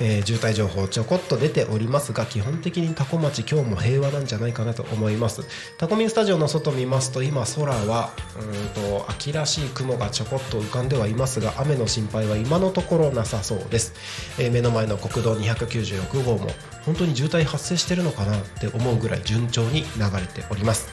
[0.00, 5.42] えー渋滞情報ちょこっと出ておりますが基本的にタコ町今日も平和なんじゃないかなと思います。
[5.76, 13.94] タコミンスタジオの外見ますと今空はうんと秋らしい雲がちょこっと浮かんではいますが雨の心配は今のところなさそうです、
[14.38, 16.50] えー目の前の国道296号も
[16.84, 19.86] 本当に渋滞発生してるのかなって思うぐらい順調に流
[20.18, 20.88] れております。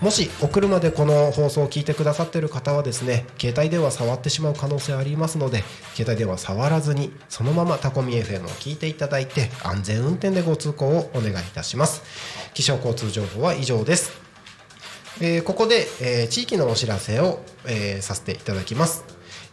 [0.00, 5.62] もしお車でこの放送を聞いてくださっている方はですね携帯電話触ってしまう可能性ありますので
[5.94, 12.02] 携帯電話触らずにそのままタコミ FM を聞いていただいて安全運転でご通行をお願いいたします。
[12.54, 14.19] 気象交通情報は以上です。
[15.22, 19.04] えーここで、えー地域のお知らせを、えーさせていただきます。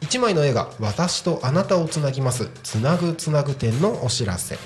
[0.01, 4.57] 1枚の絵が私とあなたをつなぎますつなぐつなぐ展のお知らせ。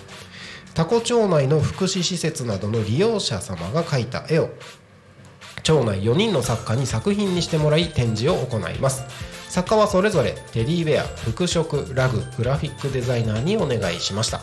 [0.74, 4.50] 多古町内の福祉施設などの利用者様が描いた絵を
[5.64, 9.04] 町内4人の作家に作品にしてもらい展示を行います。
[9.50, 14.42] 作家はそれぞれテディベア服飾ラググラフィックデザイナーにお願いしました。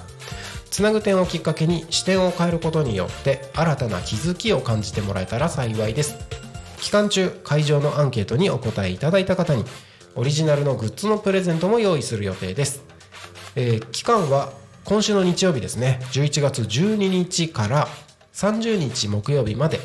[0.70, 6.16] つなぐ点をきっかけに視点を変えることによって新たな気づきを感じてもらえたら幸いです。
[6.80, 9.64] 期間中会場のアンケートにお答えいただいた方に
[10.14, 12.82] オリジナルのグッズのプレゼントも用意する予定です、
[13.56, 14.52] えー期間は
[14.88, 16.00] 今週の日曜日ですね。
[16.12, 17.88] 11月12日から
[18.32, 19.80] 30日木曜日まで。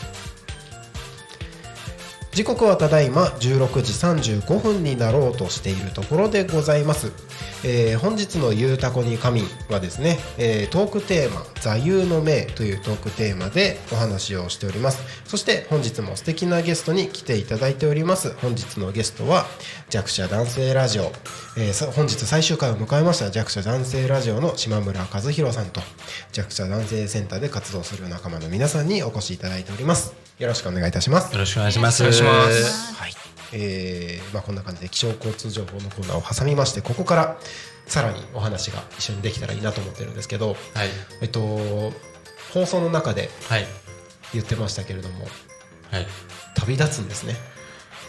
[2.33, 3.93] 時刻はただいま16時
[4.39, 7.11] 35分になろうとしているところでございます。
[7.65, 14.99] えー本日の「ゆうたこに神」はですね、えートークテーマ「座右の銘」というトークテーマでお話をしております。
[15.27, 18.33] そして本日も素敵なゲストに来ていただいております。
[18.41, 19.47] 本日のゲストは
[19.91, 21.13] 弱者男性ラジオ、
[21.57, 23.31] えーさ本日最終回を迎えました。
[23.31, 25.81] 弱者男性ラジオの島村和弘さんと
[26.33, 30.13] 弱者男性センターで活動する仲間の皆さんにお越しいただいております。
[30.39, 31.33] よろしくお願いいたします。
[31.33, 32.03] よろしくお願いします。
[32.03, 32.95] お願いします。
[32.95, 33.15] はい、
[33.53, 37.39] えーまあ、こんな感じで気象交通情報のコーナーを挟みましてここから
[37.87, 40.57] さらにお話が一緒にできたらいいなと思ってるんですけど、はい。
[41.23, 41.41] えっと、
[42.53, 43.67] 放送の中ではい。
[44.35, 45.25] 言ってましたけれども
[45.91, 46.07] はい。
[46.55, 47.35] 旅立つんですね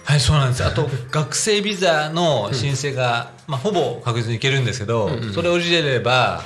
[0.03, 0.65] はい、そうなんです。
[0.65, 6.43] あと、学生ビザの申請が、まあ、ほぼ確実にいけるんですけど、それを入れれば、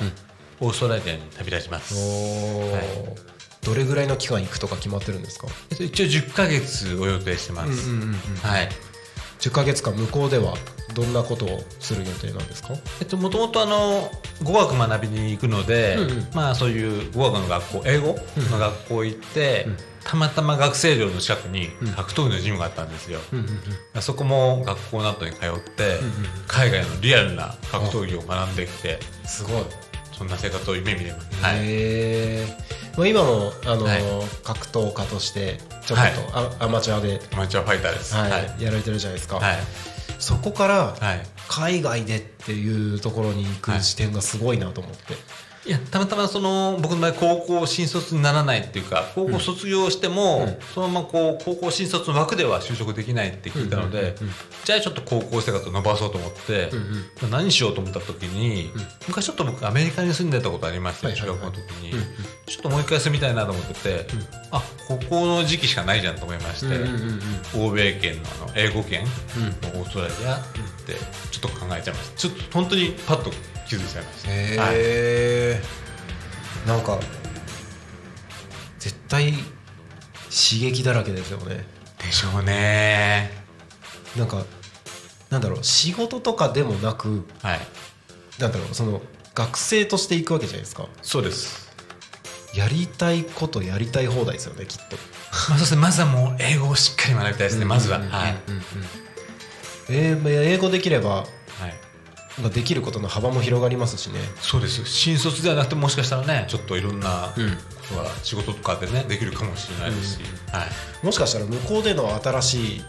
[0.60, 1.94] オーストラリアに旅立ちます。
[1.94, 3.33] おはい
[3.64, 5.46] どれぐらいの期間行くとか決まってるんですか？
[5.70, 7.90] えっと一応10ヶ月を予定してます。
[8.42, 8.68] はい。
[9.40, 10.54] 10ヶ月間向こうでは
[10.94, 12.68] どんなことをする予定なんですか？
[13.00, 14.10] えっと、もともとあの
[14.42, 15.98] 語学学びに行くので、
[16.34, 18.16] まあそういう語学の学校英語
[18.50, 19.66] の学校行って、
[20.04, 23.20] たまたま学生寮の近くに格闘技のジムがあったんですよ、
[24.00, 25.98] そこも学校の後に通って、
[26.46, 28.98] 海外のリアルな格闘技を学んできて。
[29.26, 29.64] すごい
[30.16, 32.46] そんな生活を夢見れます、はい、へえ、
[32.96, 34.02] まあ、今もあの、はい。
[34.44, 36.12] 格闘家としてちょっと、はい。
[36.32, 38.14] あアマチュアで、アマチュアファイターです。
[38.14, 38.30] はい。
[38.30, 38.62] はい。
[38.62, 39.56] やられてるじゃないですか、はい。
[40.18, 41.26] そこからはい。
[41.48, 45.14] 海外でっていうところに行く視点がすごいなと思って、
[45.66, 54.14] いやたまたまその僕の場合高校新卒にならないっていうか高校卒業しても、そのままこう高校新卒の枠では就職できないって聞いたので、
[54.64, 56.70] じゃあちょっと高校生活を伸ばそうと思って、
[57.30, 58.70] 何しようと思った時に、
[59.08, 61.92] 昔ちょっと僕アメリカに住んでたことありまして、中学校の時に、
[62.46, 64.06] ちょっともう一回住みたいなと思ってて、
[64.50, 66.84] あここの時期しかないじゃんと思いまして、
[67.58, 70.42] 欧米圏のあの英語圏のオーストラリア
[70.84, 70.94] って
[71.30, 72.16] ちょっと考えちゃいました。
[72.18, 73.30] ちょっと本当にパッと
[73.66, 74.30] 気づいちゃいました。
[74.30, 74.74] へはい。
[74.76, 75.62] え、
[76.66, 76.98] なんか
[78.78, 81.64] 絶対刺激だらけですよね。
[81.98, 83.30] でしょうね。
[84.16, 84.44] なんか
[85.30, 87.60] なんだろう仕事とかでもなくはい。
[88.38, 89.00] なんだろうその
[89.34, 90.86] 学生として行くわけじゃないですか。
[91.02, 91.70] そうです、
[92.54, 94.96] やりたいことやりたい放題ですよねきっと。
[95.48, 99.13] まあ、そしてまずはもう英語をしっかり学びたいですね、まずは、はい、はいえーまあ
[99.88, 101.26] 英語できれば
[102.40, 104.18] まあできることの幅も広がりますしね。
[104.40, 104.84] そうです。
[104.84, 107.32] 新卒ではなくてもしかしたらねちょっといろんな
[107.88, 110.22] ことが仕事とかでねできるかもしれないですし、
[110.52, 110.64] は
[111.02, 112.82] い、もしかしたら向こうでの新しい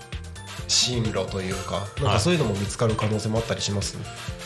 [0.67, 3.97] 進路というかなんはいかそういうのも見つかる可能性もあったりします、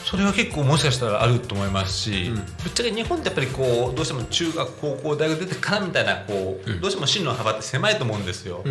[0.06, 2.32] それは結構もしかしたらあると思いますし、
[2.64, 8.64] ぶっちゃけ日本ってやっぱりこうどうしても中学高校大学出てからみたいなこう、どうしても進路の幅って狭いと思うんですよ、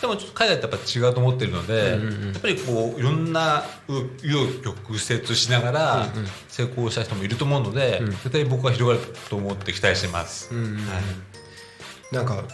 [0.00, 1.96] でもちょっと海外ってやっぱ違うと思ってるので、や
[2.38, 6.08] っぱりこういろんな紆余曲折しながら
[6.48, 12.14] 成功した人もいると思うので、絶対僕は広がると思って期待してます、はい。
[12.14, 12.44] なんか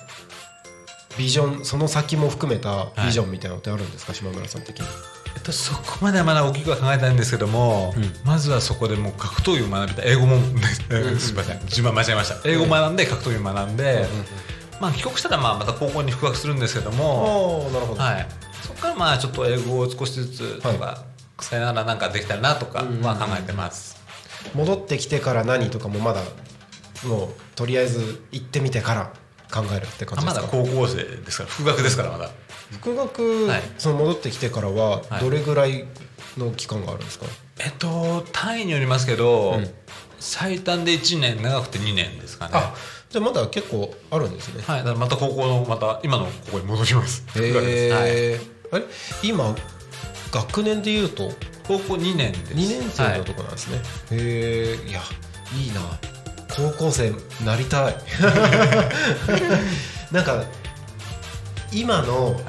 [1.18, 4.86] ビジョンその先も含めたビジョンみたいなのってあるんですか、島村さん的に。
[5.36, 7.94] えっと、そこまではまだ大きくは考えたいんですけども、
[8.24, 10.08] まずはそこでもう格闘技を学びたい。
[10.08, 10.38] 英語も、
[11.18, 12.48] すみません順番間違えました。
[12.48, 14.06] 英語を学んで格闘技を学んで、
[14.80, 18.26] まあ、帰国したらまあまた高校に復学するんですけども、なるほど、はい、
[18.62, 21.04] そこからまあちょっと英語を少しずつとか、は
[21.40, 24.02] さよならなんかできたらなとかは考えてます、
[24.54, 26.22] 戻ってきてから何とかもまだ
[27.04, 29.12] もうとりあえず行ってみてから
[29.50, 30.42] 考えるって感じですか？
[30.42, 32.30] だ高校生ですから復学ですからまだ。
[32.70, 33.62] 復学、はい。
[33.78, 35.20] その戻ってきてからははい。
[35.20, 35.86] どれぐらい
[36.36, 37.26] の期間があるんですか、
[37.58, 39.60] えっと単位によりますけど、
[40.20, 42.52] 最短で1年長くて2年ですかね。
[42.54, 42.74] あ
[43.08, 44.62] じゃあまだ結構あるんですね。
[44.64, 47.24] はい、だからまた高校のまた今のここに戻ります。
[47.26, 47.94] 復学です。
[47.94, 48.08] はい。
[48.08, 48.40] へえ
[48.72, 48.84] あれ？
[49.24, 49.56] 今
[50.30, 51.32] 学年でいうと？
[51.66, 52.54] 高校2年です。
[52.54, 53.78] 2年生のとこなんですね、
[54.12, 55.00] へえいや
[55.56, 55.80] いいな
[56.54, 57.12] 高校生
[57.44, 57.96] なりたい。
[60.12, 60.44] なんか
[61.72, 62.40] 今の。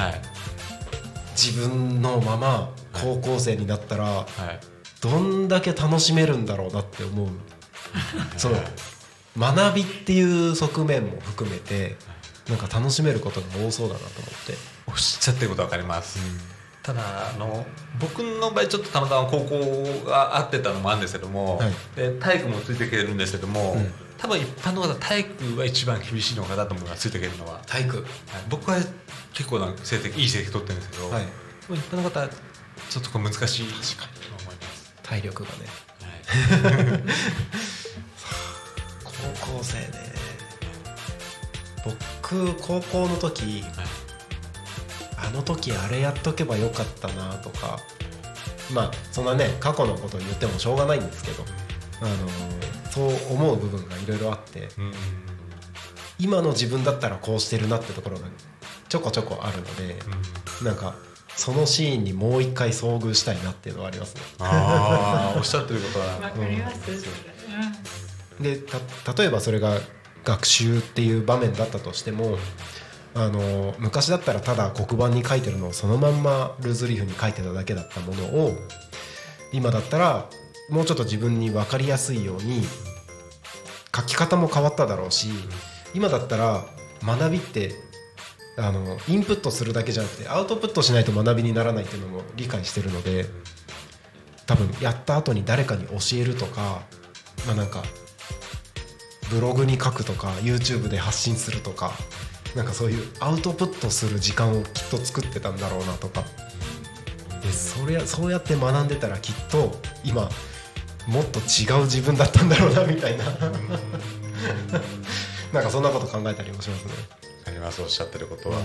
[1.42, 4.60] 自分のまま高校生になったらはい。
[5.02, 7.30] どんだけ楽しめるんだろうなって思う。
[8.38, 8.58] その
[9.38, 11.96] 学びっていう側面も含めて
[12.48, 14.54] なんか楽しめることが多そうだなと思って。
[14.88, 16.20] おっしゃってることわかります。
[16.84, 17.66] ただあの
[18.00, 21.72] 僕の場合ちょっとたまたま高校が合ってたのもあるんですけども、はい。
[21.96, 23.94] で体育もついていけるんですけども、ん。
[24.18, 27.62] 多分一般の方体育は一番厳しいのかなと思いますついていけるのは、はい。
[27.68, 28.06] 体育
[28.50, 28.78] 僕は
[29.34, 31.24] 結構な成績いい成績取ってるんですけど、はい。
[31.70, 33.74] 一般の方はちょっとこう難しいと
[34.44, 34.94] 思います。
[35.04, 35.56] 体力がね。
[36.02, 37.04] はい。
[39.04, 39.88] 高校生ね
[41.86, 44.11] 僕高校の時はい
[45.22, 47.80] あの時あれやっとけばよかったなとか
[48.74, 51.44] まあそんなね過去のことを言ってもしょうがないんですけど、
[52.02, 54.94] あのそう思う部分がいろいろあってうん。
[56.22, 58.28] 今の自分だったらこうしてるなってところが
[58.90, 59.96] ちょこちょこあるので、
[60.64, 60.96] なんか
[61.36, 64.22] そのシーンにもう一回遭遇したいなっていうのはありますね。
[64.38, 66.78] ああ おっしゃってることはわかります。
[68.40, 69.80] でた例えばそれが
[70.24, 72.38] 学習っていう場面だったとしても
[73.14, 78.54] あの昔だったらただ黒板に書いてるのをそのまんまルーズリーフに書いてただけだったものを
[79.52, 80.30] 今だったら
[80.70, 82.64] もうちょっと自分に分かりやすいように
[83.94, 85.30] 書き方も変わっただろうし
[85.94, 86.66] 今だったら
[87.04, 87.72] 学びって
[88.58, 93.26] あのインプットするだけじゃなくてアウトプットしないと学びにならないっていうのも理解してるので
[94.46, 96.82] 多分やった後に誰かに教えるとか
[97.46, 97.84] まあなんか
[99.30, 101.92] ブログに書くとか YouTube で発信するとか
[102.56, 106.24] なんかそういうアウトプットする時間をきっと作ってたんだろうなとか。
[107.42, 109.72] でそれそうやって学んでたらきっと
[110.04, 110.30] 今
[111.08, 113.26] もっと違う自分だったんだろうなみたいな。
[115.54, 116.94] なんかそんなこと考えたりもしますね。
[117.48, 118.58] ありますおっしゃってることは、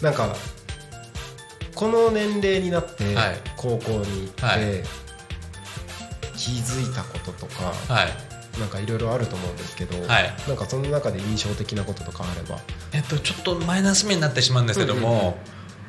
[0.00, 0.34] なんか
[1.74, 3.40] この年齢になってはい。
[3.56, 4.58] 高校に行って、はい。
[6.36, 8.27] 気づいたこととかはい
[8.58, 10.34] なんかいろいろあると思うんですけど、はい。
[10.46, 12.58] なんかその中で印象的なこととかあれば？
[12.92, 15.38] えっとちょっとマイナス面になってしまうんですけども、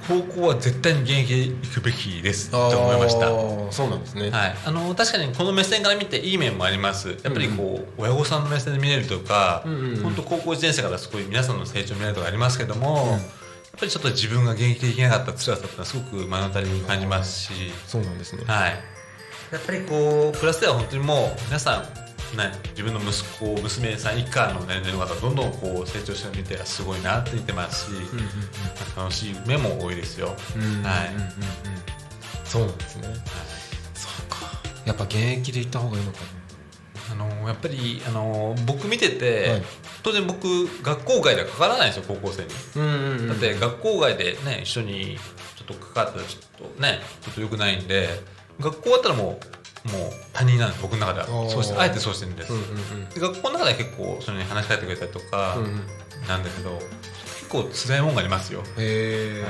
[0.08, 3.28] 高校は絶対に現役行くべきですと思いました。
[3.72, 7.18] そうなんですね、はい、あの確かにこの目線から見ていい面もあります。
[7.24, 10.04] やっぱりこう、親御さんの目線で見れるとか、うんうんうん。
[10.04, 13.20] 本当高校1年生からすごい皆さんの成長を見れるとかありますけども、やっ
[13.80, 17.54] ぱりちょっと自分が現役できなかった辛さっていうのはすごく目の当たりに感じますし、
[17.88, 18.72] そうなんですね、はい、
[19.52, 21.86] やっぱりこうプラスでは本当にもう皆さん
[22.38, 27.92] ね、自分の息子娘さん以下の年齢の方どんどんこう成長してるのを見てすごいなって言ってますし、
[28.96, 31.24] 楽しい面も多いですよ、うんはい、うんうん。
[31.24, 31.32] うん
[32.46, 33.04] そうなんですね、
[33.94, 34.38] そうか。
[34.86, 36.18] やっぱ現役で行った方がいいのか
[37.12, 39.64] あのやっぱりあの僕見てて、はい。
[40.02, 43.28] 当然僕学校外ではかからないんですよ高校生に、なうんうんうん。
[43.28, 45.18] だって学校外でね一緒に
[45.58, 48.08] ちょっと関わったらちょっとねちょっと良くないんで
[48.60, 49.46] 学校終わったらもう
[49.92, 51.26] もう他人なんです僕の中では。
[51.50, 55.70] そうしてあえてそうしてるんです、うんうんで学校の中では結構それに話しかけてくれたりとかうんうん。
[55.72, 55.82] うん
[56.28, 56.78] なんだけど、
[57.40, 59.46] 結構辛いもんがありますよ、へえ、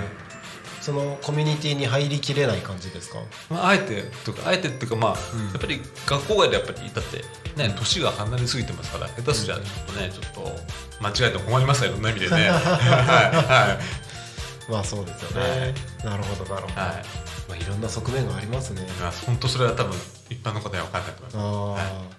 [0.82, 3.18] そのコミュニティに入りきれない感じですか？
[3.50, 5.46] まあ、あえてとかあえてっていうかまあ、うん。
[5.48, 7.24] やっぱり学校外でやっぱりだって
[7.62, 10.60] ね年が離れすぎてますから下手すりゃちょっとねちょっと
[11.02, 12.36] 間違えても困りますよいろんな意味でね。
[12.48, 12.54] はい。
[12.54, 13.80] は
[14.70, 14.72] い。
[14.72, 15.74] まあそうですよね、
[16.06, 18.86] なるほどなるほど、はいまあ、いろんな側面がありますね。
[19.02, 19.94] まあ本当それは多分
[20.30, 22.10] 一般の方には分かんないと思いますあ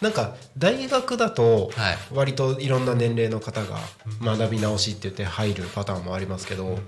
[0.00, 1.96] あ、なんか大学だとはい。
[2.12, 3.78] 割といろんな年齢の方が
[4.22, 6.78] 学び直しって言って入るパターンもありますけど、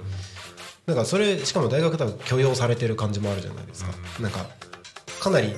[0.86, 4.46] なんかそれしかも大学だと許容されてる感じもあるじゃないですか、なんか
[5.20, 5.54] かなり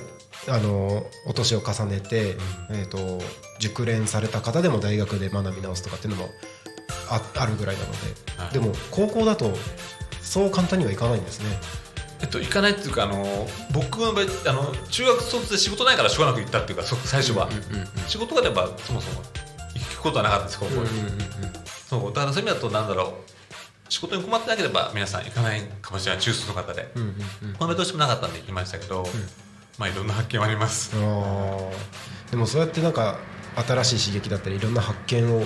[0.47, 2.35] あのお年を重ねて、
[2.71, 3.23] えー、と
[3.59, 6.29] 熟練された方でも大学で学び直すとかっていうのも
[7.09, 7.97] ああるぐらいなので、
[8.37, 8.53] はい。
[8.53, 9.53] でも高校だと
[10.21, 11.47] そう簡単にはいかないんですね。
[12.21, 17.49] えっと行かないっていうかあの僕の場合あの中学卒で仕事ないからしょうがなく行ったっていうかそ最初は、
[18.07, 19.21] 仕事があればそもそも
[19.73, 20.87] 行くことはなかったです高校に、
[21.87, 22.13] そう。
[22.13, 23.31] だからそういう意味だとなんだろう。
[23.91, 29.05] 仕事に困ってなければ皆さん行かないかもしれない中卒の方で、うんうんうんどうしてもなかったんで行きましたけど、
[29.77, 30.91] まあいろんな発見はあります、
[32.31, 33.19] でもそうやってなんか
[33.67, 35.45] 新しい刺激だったりいろんな発見を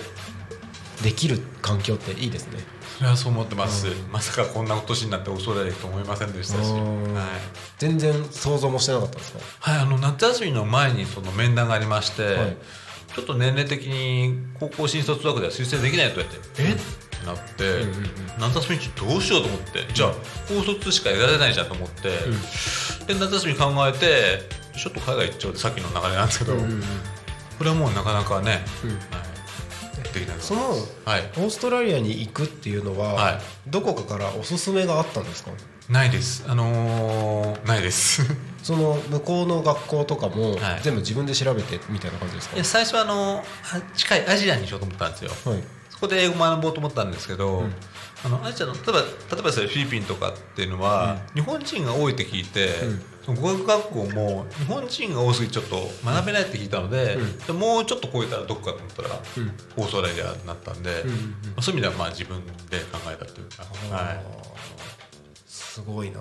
[1.04, 2.60] できる環境っていいですね。
[2.98, 4.12] それはそう思ってます、うん。
[4.12, 7.14] まさかこんな年になって恐れると思いませんでしたし、うん。
[7.14, 7.26] はい。
[7.78, 9.40] 全然想像もしてなかったんですか？
[9.60, 12.58] はい、あの夏休みの前にその面談がありまして、はい。
[13.14, 16.74] ちょっと年齢的に高校新卒枠では推薦できないと言ってえ？
[16.74, 17.86] ってなって、
[18.40, 20.14] 夏休み中どうしようと思ってじゃあ
[20.48, 22.10] 高卒しか得られないじゃんと思って、
[23.08, 24.40] で夏休み考えて
[24.78, 28.62] ちょっと海外行っちゃうってさっきの流れなんですけど、これはもうなかなかね、はい、
[30.20, 30.70] できないその
[31.06, 31.22] はい。
[31.38, 33.40] オーストラリアに行くっていうのは、はい。
[33.68, 35.52] どこかからおすすめがあったんですか？
[35.90, 36.44] ないです。
[36.48, 38.24] あのーないです。
[38.64, 40.80] その向こうの学校とかも、はい。
[40.82, 42.56] 全部自分で調べてみたいな感じですか？
[42.56, 42.66] いや。
[42.66, 45.32] 最初はあのあ近いアジアにしようと思ったんですよ。
[45.46, 45.64] はい。
[45.90, 47.64] そこで英語学ぼうと思ったんですけど、
[48.26, 49.06] あのアジアの例えば例
[49.40, 52.92] えばフィリピンとかっていうのは、日本人が多いって聞いて、その
[53.28, 57.18] 語学学校も日本人が多すぎてちょっと学べないって聞いたので,、
[57.48, 59.10] でもうちょっと超えたらどこかと思ったら、
[59.78, 64.22] オーストラリアになったんで、まあそういう意味ではまあ自分で考えたというか、はい。
[65.48, 66.20] すごいな。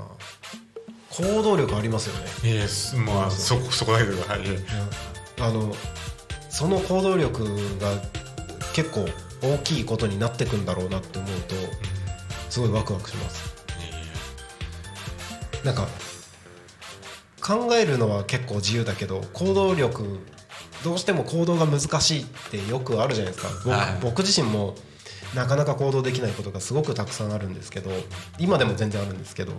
[1.10, 2.54] 行動力ありますよね。
[2.54, 4.40] いやすまあそこそこだけでははい。
[5.40, 5.74] あの
[6.48, 7.44] その行動力
[7.78, 7.90] が
[8.72, 9.06] 結構
[9.42, 11.54] 大きいことになってくんだろうなって思うと
[12.48, 13.54] すごいワクワクします。
[15.64, 15.86] なんか
[17.44, 20.20] 考えるのは結構自由だけど行動力
[20.82, 23.52] どうしても行動が難しいってよくあるじゃないですか。
[23.64, 23.98] 僕,、はい。
[24.00, 24.74] 僕自身も
[25.34, 27.90] なかなか行動できないことがすごくたくさんあるんですけど
[28.38, 29.52] 今でも全然あるんですけど、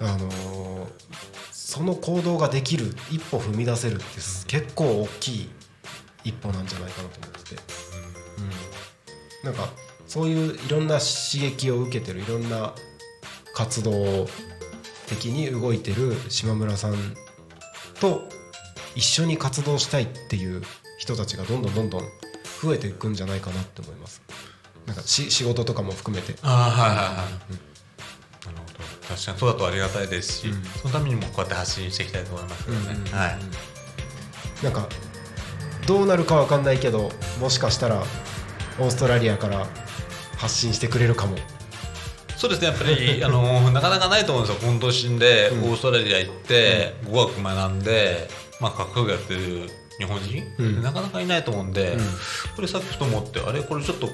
[0.00, 4.04] あのーその行動ができる一歩踏み出せるって
[4.46, 5.50] 結構大きい
[6.24, 7.62] 一歩なんじゃないかなと思ってて、
[9.44, 9.68] うん、なんか
[10.06, 12.72] そういういろんな刺激を受けてるいろんな
[13.54, 14.26] 活動
[15.08, 16.94] 的に動いてる島村さん
[18.00, 18.28] と
[18.94, 20.62] 一緒に活動したいっていう
[20.98, 22.02] 人たちがどんどんどんどん
[22.62, 24.22] 増えていくんじゃないかなって思います。
[24.86, 26.34] なんかし仕事とかも含めて。
[26.42, 29.14] ああはいはいはい、なるほど。
[29.14, 29.38] 確かに。
[29.38, 33.12] そうだとありがたいですし、そのためにもこうやって発信していきたいと思いますけどね、うんうんうん。
[33.12, 33.38] はい。
[34.64, 34.88] なんか
[35.86, 38.02] どうなるかわかんないけどもしかしたら
[38.78, 39.66] オーストラリアから
[40.36, 41.36] 発信してくれるかも
[42.38, 44.70] そうですねやっぱり あのなかなかないと思うんですよ。
[44.70, 48.30] 今年でオーストラリア行って語学学んで、
[48.60, 49.68] まあ、格闘技やってる
[49.98, 50.82] 日本人、うん。
[50.82, 51.98] なかなかいないと思うんで、
[52.54, 54.06] これさっきふと思ってあれこれちょっと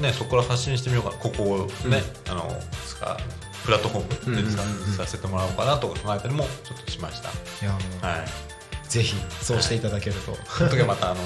[0.00, 1.10] ねそこから発信してみようか。
[1.10, 3.18] なここをね、あのですか
[3.64, 7.28] プラットフォームで使させてもらおうかなとか考えたりもちょっとしました。
[7.28, 7.32] い
[7.64, 8.88] やはい。
[8.88, 11.20] ぜひそうしていただけると、その時はまたあの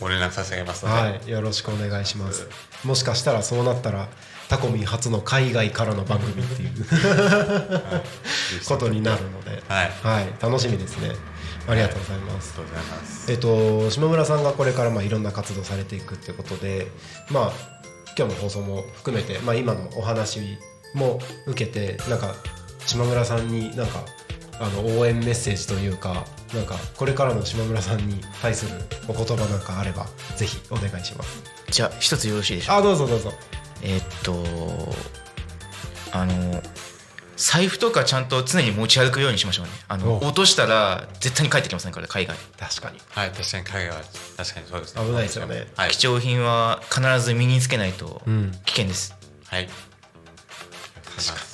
[0.00, 2.48] ご連絡差し上げますので、はい、よろしくお願いします。
[2.84, 4.08] もしかしたらそうなったら
[4.48, 6.70] タコミン初の海外からの番組っていう
[8.68, 9.90] ことになるので、はい。
[10.02, 11.10] はい、楽しみですね。
[11.68, 12.54] ありがとうございます。
[12.58, 13.32] ありがとうございます。
[13.32, 16.86] えっと島村さんがこれからまあいろんな活動されていくってことで、
[17.30, 17.52] まあ
[18.16, 20.58] 今日の放送も含めて、まあ今のお話
[20.94, 22.34] も受けてなんか
[22.86, 24.04] 島村さんになんか
[24.60, 26.24] あの応援メッセージというか
[26.54, 31.42] なんかこれからの島村さんに対するお言葉なんかあればぜひお願いします。
[31.68, 32.76] じゃあ一つよろしいでしょうか？
[32.78, 33.32] あどうぞどうぞ。
[33.86, 34.34] えーっと
[36.12, 36.62] あの
[37.36, 44.04] 財布とかちゃんと常に持ち歩くようにしましょうねあのお落としたら絶対に帰ってきませんから海外確かにはい、確かに海外は
[44.36, 45.04] 確かにそうですね。
[45.04, 45.66] 危ないですよね。
[45.76, 45.90] はい。
[45.90, 49.14] 貴重品は必ず身につけないとうん危険です、
[49.46, 49.68] はい。
[51.14, 51.44] 確か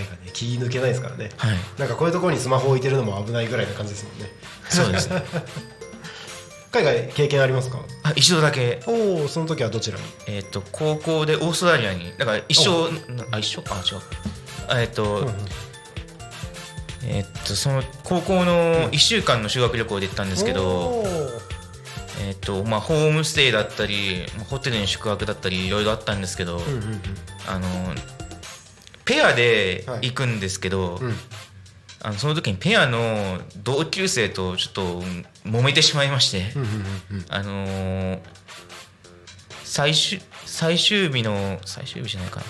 [0.00, 1.30] に海外ね気抜けないですからね。
[1.36, 4.30] はいなんかこういうところにスマホ置いてるのも危ないぐらいな感じですもんね。
[4.70, 5.22] そうですね
[6.72, 7.78] 海外経験ありますか？
[8.02, 8.80] あ一度だけ。
[8.86, 10.04] おおその時はどちらに？
[10.26, 12.70] えーっと高校でオーストラリアにだから一生
[13.30, 14.00] あ一緒あ違う。
[14.68, 15.30] あえーっと、
[17.04, 21.04] えーっとその高校の1週間の修学旅行で行ったんですけど、
[22.22, 22.34] えー。
[22.34, 27.00] っとまあ、ホームステイだったりまあホテルに宿泊だったりいろいろあったんですけど、うんうんうん。
[27.46, 27.66] あの
[29.04, 31.14] ペアで行くんですけど、うん。
[32.00, 38.18] あのその時にペアの同級生とちょっとうん揉めてしまいまして、うんうんうんあのー
[39.64, 42.46] 最終最終日の最終日じゃないかな、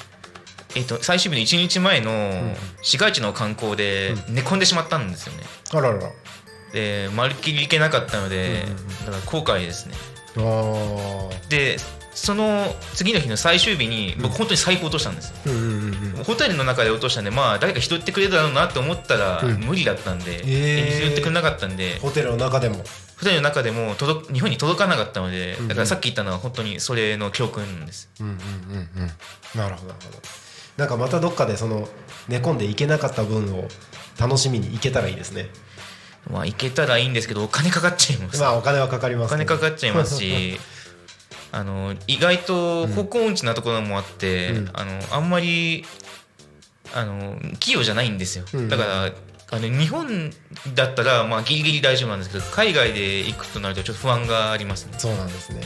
[0.75, 5.45] えっと最終日の1日前の市街地の観光で寝込んでしまったんですよね。
[5.73, 5.99] あらら。
[5.99, 6.11] ら。
[6.73, 8.65] でまるっきり行けなかったので、
[9.07, 9.95] だから後悔ですね。
[11.49, 11.77] で
[12.15, 16.25] その次の日の最終日に僕本当に財布落としたんですようんうんうんうん。
[16.25, 22.85] ホテルの中で落としたんでまあ誰か拾ってくれるだろうなと思ったらうん無理だったんで、えー拾ってくれなかったんでホテルの中でも。
[23.19, 29.59] ホテルの中でも届日本に届かなかったのでうんだからさっき言ったのは本当にそれの教訓ですうんうんうんうん。
[29.59, 30.19] なるほどなるほど。
[30.77, 31.89] なんかまたどっかでその
[32.29, 33.69] 寝込んでいけなかった分を
[34.19, 35.49] 楽しみに行けたらいいですね。
[36.31, 39.33] まあ行けたらいいんですけどお金かかっちゃいます、まあお金はかかりますお。
[39.33, 40.59] 金かかっちゃいますし
[41.53, 44.71] あの意外と方向音痴なところもあって、うん。
[44.73, 45.85] あのあんまり
[46.95, 48.69] あの器用じゃないんですよ、うん。
[48.69, 50.33] だからあの日本
[50.75, 54.95] だったらまあギリギリ大丈夫なんですけど海外で行くとなるとちょっと不安がありますね。
[54.99, 55.61] そうなんですね。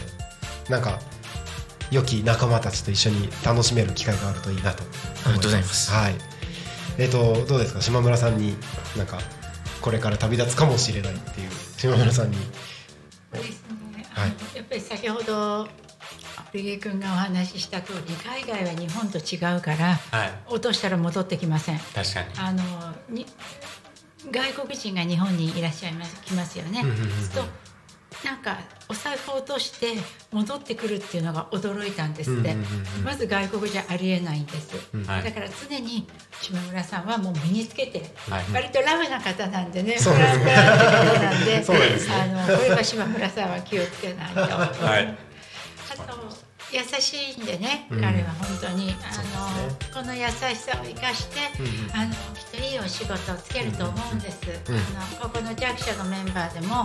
[0.69, 0.99] なんか
[1.93, 5.93] 良き仲間たちと一緒に楽しめる機会があるといいなと思ありがとうございます。
[5.93, 6.15] はい。
[6.99, 7.81] えっ、とどうですか？
[7.81, 8.57] 島村さんに
[8.97, 9.21] なんか
[9.81, 12.37] これから旅立つかもしれないっていう島村さんに。
[13.33, 13.76] そうですね、
[14.17, 15.69] はいやっぱり先ほど
[16.53, 20.33] 堀毛君がお話しした通り海外は日本と違うからはい。
[20.49, 22.29] 落としたら戻ってきません確かに。
[22.39, 22.63] あの
[23.11, 23.27] に
[24.31, 26.81] 外国人が日本にいらっしゃいます来ますよね。
[26.83, 27.09] うんうんうんうん
[28.25, 28.59] なんか
[28.89, 29.95] お財布を落として
[30.33, 33.05] 戻ってくるっていうのが驚いたんですって、うんうんうんうん。
[33.05, 35.25] まず外国じゃありえないんです、はい。
[35.25, 36.07] だから常に
[36.41, 38.45] 島村さんはもう身につけて、はい。
[38.53, 40.45] 割とラフな方なんでねそうですね。
[40.45, 42.15] フランフランって方なんで そうですね。
[42.15, 44.41] あのこれは島村さんは気をつけないと。
[44.41, 45.19] はい。
[45.91, 48.01] あと優しいんでね、うん。
[48.01, 51.91] 彼は本当にあの、ですこの優しさを生かして、うんうん。
[51.95, 56.85] あのきっといいお仕事をつけると思うんです、うんうんあのここの弱者のメンバーでも,、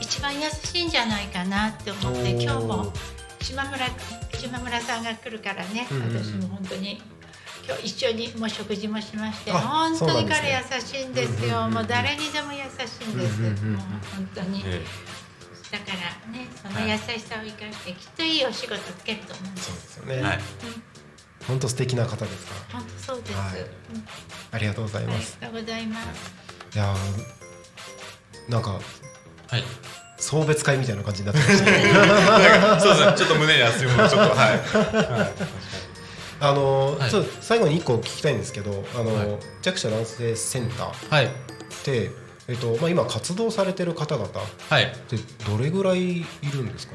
[0.00, 2.92] 一番優しいんじゃないかなって思って今日も
[3.40, 3.86] 島村
[4.38, 7.00] 島村さんが来るからね、私も本当に
[7.66, 11.68] 今日一緒にもう食事もしましてあ本当に彼優しいんですよ。
[11.68, 13.40] もう誰にでも優しいんです。
[13.40, 13.80] もう
[14.14, 14.62] 本当に。
[14.66, 14.82] え
[15.72, 20.38] だからねその優しさを生かしてきっといいお仕事つけると思うんですそうですよね、えはい。
[21.48, 22.54] 本当素敵な方ですか？
[22.74, 23.32] ら本当そうです、
[24.52, 26.32] ありがとうございあります、がとうございます。
[26.72, 28.78] い、やーなんか
[29.48, 29.64] はい。
[30.18, 33.14] 送別会みたいな感じになってましたねそうですね。
[33.18, 34.60] ちょっと胸に熱いものちょっとはい。
[36.40, 37.10] あのーはい。
[37.10, 39.40] ちょっと最後に一個聞きたいんですけどあのー、はい。
[39.62, 41.28] 弱者男性センターっはい。
[41.84, 42.10] て、
[42.48, 44.30] えっとまあ、今活動されてる方々っ
[44.70, 44.92] はい。
[45.08, 45.16] て
[45.48, 46.94] どれぐらいいるんですか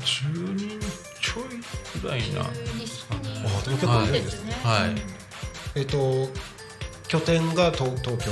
[0.00, 0.78] ？10人
[1.20, 2.42] ちょいぐらいな。
[2.42, 4.52] あでも結構いるんですね。
[4.62, 4.94] はい。
[5.74, 6.28] えっと
[7.08, 8.30] 拠点が東東京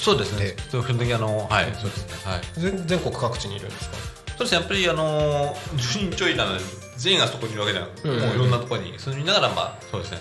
[0.00, 0.46] そうですね。
[0.46, 1.64] で基本的にあのはい。
[1.74, 2.32] そうですね。
[2.32, 2.40] はい。
[2.54, 3.96] 全全国各地にいるんですか？
[3.96, 6.64] そうですねやっぱりあの10人ちょいなので
[6.96, 8.20] 全員がそこにいるわけじゃなくて、うん。
[8.20, 10.18] もういろんなところに住みながらまあそうですね。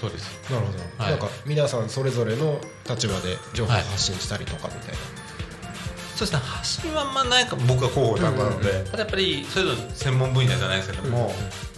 [0.00, 0.50] そうです。
[0.50, 1.10] なるほど、はい。
[1.12, 4.94] なんか皆さんそれぞれの立場で情報発信したりとかみたいな、
[6.16, 6.38] そうですね。
[6.38, 11.30] 発信はあんまないか僕が広報担当なので、ただやっぱりそれぞれ専門分野じゃないですけども、うんうん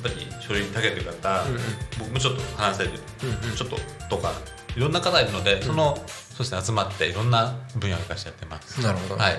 [0.02, 1.60] やっぱり書類に長けてる方、うんうん。
[2.00, 2.90] 僕もちょっと話せる、
[3.22, 3.56] うんうん。
[3.56, 3.76] ちょっと
[4.10, 4.32] とか
[4.76, 5.96] いろんな方いるので、その
[6.32, 8.80] そうですね集まっていろんな分野を生かしてやってます。
[8.82, 9.38] なるほど、はい。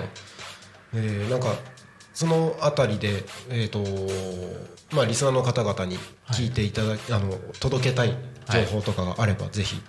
[0.94, 1.54] えーなんか
[2.14, 3.82] そのあたりで、えーと
[4.94, 8.16] まあ、リスナーの方々に聞いていただき、あの届けたい
[8.48, 9.82] 情報とかがあれば、ぜひ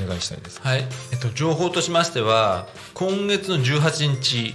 [0.00, 0.60] お願いしたいです。
[0.62, 4.54] はい、えっと、情報としましては今月の18日、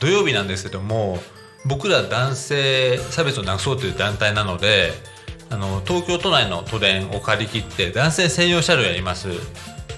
[0.00, 1.18] 土曜日なんですけども
[1.64, 4.92] 僕ら男性差別をなくそうという団体なので
[5.50, 9.28] あの東京都内の都電を借り切って男性専用車両をやります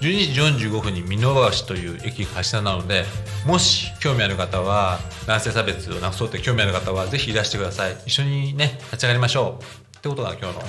[0.01, 3.05] 12時45分に箕輪橋という駅が発車なので
[3.47, 7.97] もし興味ある方は男性差別をなくそうって興味ある方はぜひいらしてください。
[8.07, 9.99] 一緒にね立ち上がりましょう。
[9.99, 10.61] ってことが今日の。
[10.61, 10.69] はい、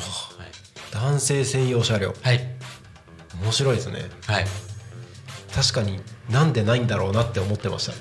[0.91, 2.13] 男性専用車両。
[2.21, 2.39] はい。
[3.41, 4.01] 面白いですね。
[4.27, 4.45] はい、
[5.55, 7.93] 確かになんでないんだろうなって思ってました、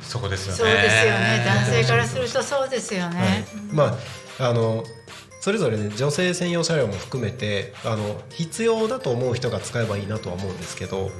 [0.00, 0.58] そこですよね。
[0.58, 1.44] そうですよね。
[1.44, 3.96] 男性からするとそうですよね、はい、ま
[4.38, 4.84] ああの
[5.40, 11.10] それぞれね女性専用車両も含めてあの必要だと思う人が使えばいいなとは思うんですけど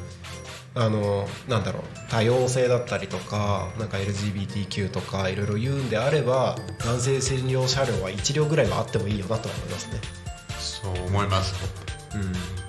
[0.74, 10.00] あのなんだろう多様性だったりとかなんか LGBTQ とかいろいろ言うんであれば男性専用車両は1両ぐらいはあってもいいよなとは思いますね。
[10.58, 11.54] そう思います
[12.14, 12.67] うん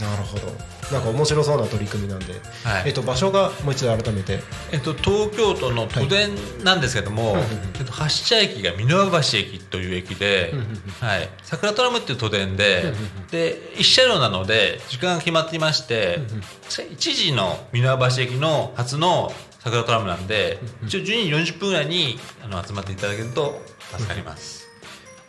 [0.00, 0.46] なるほど。
[0.90, 2.34] なんか面白そうな取り組みなんで、
[2.64, 2.82] はい。
[2.86, 4.40] えっと、場所がもう一度改めて。
[4.72, 6.30] えっと、東京都の都電
[6.64, 7.42] なんですけども、はい。
[7.78, 10.52] えっと、発車駅が箕輪橋駅という駅で、
[11.00, 12.92] はい、桜トラムっていう都電で、
[13.30, 16.20] で1車両なので時間が決まっていまして、
[16.68, 21.04] 1時の箕輪橋駅の初の桜トラムなんで、一応12
[21.44, 23.62] 時40分ぐらいにあの集まっていただけると
[23.96, 24.68] 助かります。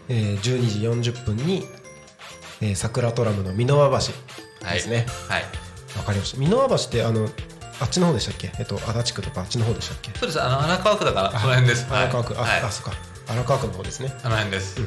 [0.10, 1.64] えー12時40分に、
[2.62, 4.14] えー桜トラムの箕輪橋
[4.72, 5.06] ですね。
[5.28, 5.44] はい
[5.98, 6.38] わかりました。
[6.42, 7.30] 箕輪橋ってあの
[7.80, 8.52] あっちの方でしたっけ？
[8.60, 10.12] えっと足立区とかあっちの方でしたっけ？
[10.18, 11.86] そうですあの荒川区だからその辺です。
[11.90, 12.94] 荒川区、はい、あ、あ、そっか。
[13.28, 14.14] 荒川区の方ですね。
[14.24, 14.80] あの辺です。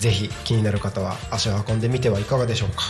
[0.00, 2.82] ぜひ気になる方は足を運んでみてはいかがでしょうか。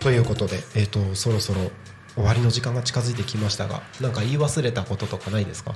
[0.00, 1.70] ということで、えっ、とそろそろ
[2.16, 5.74] 終わりの時間が近づいてきましたが、なんか言い忘れたこととかないですか？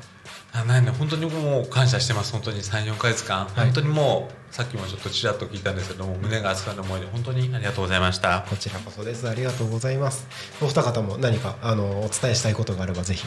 [0.53, 9.29] あないね本当に僕も感謝してます本当に34か月間、本当にもうさっきもちょっとちらっと聞いたんですけども胸が熱くなる思いで本当にありがとうございましたこちらこそです。
[9.29, 10.27] ありがとうございます。
[10.61, 13.25] お二方も何かあのお伝えしたいことがあればぜひ。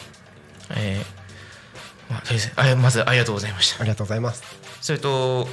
[0.76, 1.24] えー
[2.11, 4.43] まあそうですねあまずありがとうございましたありがとうございます。
[4.82, 5.47] それと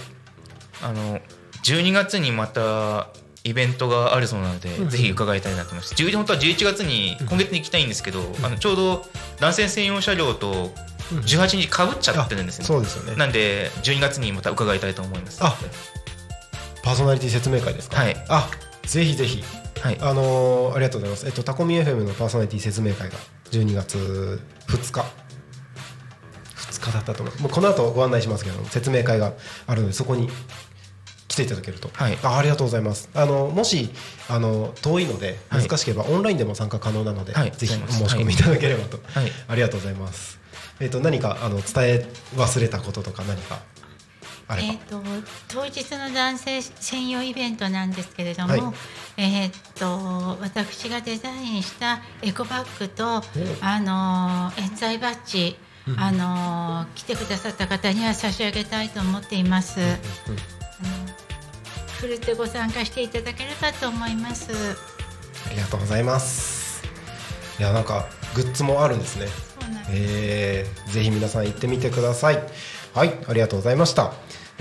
[0.83, 1.21] あの
[1.63, 3.09] 12月にまた
[3.45, 9.07] イベントがあるそうなので、ぜひ伺いたいなと思います11本当は11月に今月に行きたいんですけど、あのちょうど
[9.41, 10.71] 男性専用車両と
[11.11, 15.57] 18日かぶっちゃってるんですよ、あそうですよねなんで12月にまた伺いたいと思いますあ
[16.83, 17.97] パーソナリティ説明会ですか？
[17.97, 18.51] はいあ、
[18.85, 19.43] ぜひぜひ。
[19.81, 21.27] はいあのーありがとうございます。
[21.27, 23.17] えっとタコミ FM のパーソナリティ説明会が
[23.51, 23.97] 12月
[24.69, 25.01] 2日。
[26.71, 27.43] 2日だったと思う。
[27.43, 29.33] もうこの後ご案内しますけど、説明会が
[29.67, 30.29] あるのでそこに
[31.45, 31.91] 来ていただけると。
[31.93, 33.09] はいあ、ありがとうございます。
[33.15, 33.91] あのもし
[34.29, 38.99] あの遠いのではい難しければオンラインでも参加可能なので、はいぜひお申し込みいただければと。
[39.05, 40.39] はいありがとうございます。
[40.81, 43.61] えっと何かあの伝え忘れたこととか何か
[44.49, 44.69] あれば。
[44.69, 45.03] えー、と
[45.49, 48.63] 当日の男性専用イベントなんですけれども、はい
[49.19, 53.23] えー、と私がデザインしたエコバッグと、
[53.61, 55.57] あのー冤罪バッジ、
[55.97, 59.81] あのー来てくださった方には差し上げたいと思っています。
[59.81, 59.89] あの
[62.01, 64.51] ふるってご参加していただければと思います。
[65.47, 66.83] ありがとうございます。
[67.59, 69.27] いやなんかグッズもあるんですね。
[69.27, 72.43] そうえーぜひ皆さん行ってみてください
[72.95, 74.13] はいありがとうございました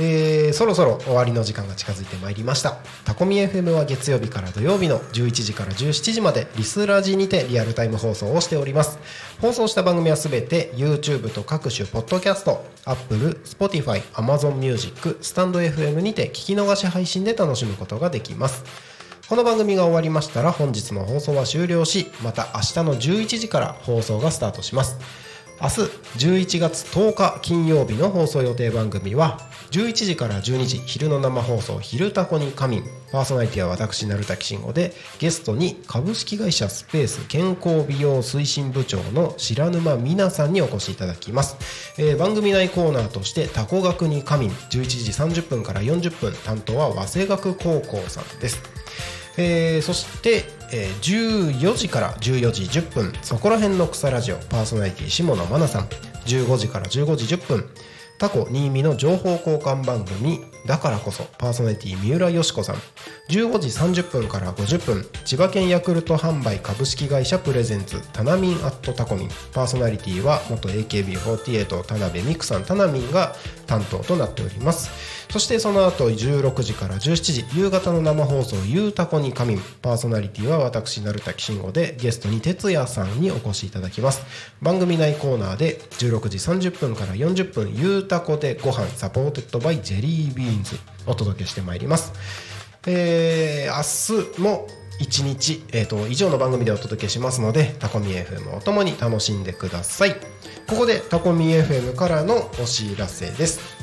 [0.01, 2.77] えーそろそろ終わりの時間が近づいてまいりました。
[3.03, 8.97] タコミ FM は月曜日から土曜日の11時から17時までリスラジにてリアルタイム放送をしております。
[9.41, 18.63] 放送した番組はすべて YouTube と各種ポッドキャスト Apple、Spotify、Amazon Music、スタンド FM にて聞き逃し配信で楽しむことができます。
[19.27, 24.97] この番組が終わりましたら本日の放送は終了しまた明日の11時から放送がスタートします。
[25.61, 25.81] 明日
[26.17, 29.41] 11月10日金曜日の放送予定番組は
[29.71, 41.57] 11時から12時昼の生放送「昼タコに仮眠」パーソナリティは私成田慎吾でゲストに株式会社スペース健康美容推進部長の白沼美奈さんにお越しいただきます、
[41.97, 48.59] えー番組内コーナーとして「タコ学に仮眠」11時30分から40分担当は早稲学高校さんです。
[49.37, 55.87] えーそして、えー14時から14時10分そこら辺の草ラジオパーソナリティ下野真奈さん。
[56.25, 57.69] 15時から15時10分
[58.19, 62.75] タコ新見の情報交換番組だからこそパーソナリティ三浦よし子さん。
[63.29, 69.29] 15時30分から50分千葉県ヤクルト販売株式会社 presents タナミン at タコミン。
[69.53, 75.18] パーソナリティは元 AKB48 田辺美久さんタナミンが担当となっております。
[75.29, 84.23] そしてその後16時から17時夕方の生放送「ゆうたこにかみん」パーソナリティは私成田慎吾でゲストに哲也さんにお越しいただきます。
[84.61, 92.11] 番組内コーナーで16時30分から40分「ゆうたこでご飯 supported by JELLY BEANS」お届けしてまいります。
[92.87, 94.67] えー明日も
[94.99, 100.15] 1日、えー、と以上の番組でお届けしますのでタコミ FM をともに楽しんでください。
[100.67, 103.78] ここでタコミ FM からのお知らせです。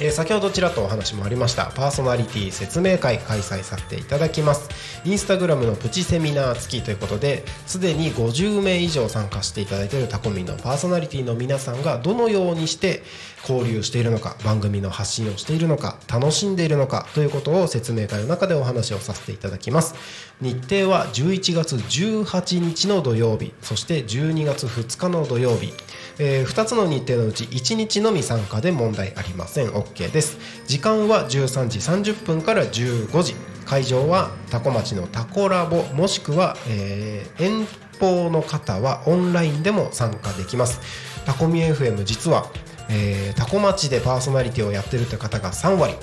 [0.00, 4.68] えー先ほどちらっとお話もありましたパーソナリティ説明会開催させていただきます。
[5.04, 13.02] インスタグラムのプチセミナー付きということですでに50名以上参加していただいているタコミンのパーソナリティの皆さんがどのようにして
[13.48, 19.94] 交流しているのか番組の発信をしているのか楽しんでいるのかということを説明会の中でお話をさせていただきます。
[20.40, 25.72] 日程は11月18日の土曜日そして12月2日の土曜日。
[26.18, 29.68] え2つの日程のうち1日のみ参加で問題ありません。
[29.70, 30.38] OK です。
[30.66, 33.34] 時間は13時30分から15時。
[33.64, 37.66] 会場はタコ町のタコラボもしくは、えー遠
[37.98, 40.80] 方の方はオンラインでも参加できます。
[41.24, 42.50] タコミ FM 実は、
[42.90, 45.94] えータコ町でパーソナリティをやってるという方が3割。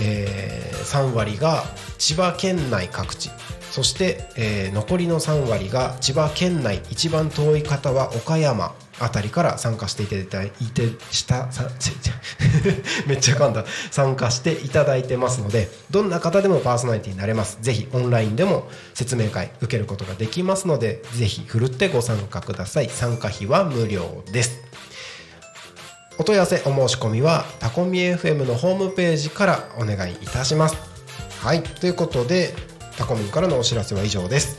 [0.00, 1.64] えー3割が
[1.98, 3.30] 千葉県内各地。
[3.74, 11.68] そして、えー残りの3割が千葉県内一番遠い方は岡山あたりから参加していただいてしたさ
[13.08, 13.64] めっちゃ噛んだ。
[13.90, 17.58] 参加していただいてますのでどんな方でもパーソナリティになれます。
[17.62, 22.88] ぜひオンラインでも説明会受けることができますのでぜひふるってご参加ください。
[22.88, 24.60] 参加費は無料です。
[26.16, 30.76] お問い合わせお申し込みはタコミ FM のホームページからお願いいたします。
[31.40, 31.62] はい。
[31.64, 32.54] ということで
[32.96, 34.58] タコミンからのお知らせは以上です、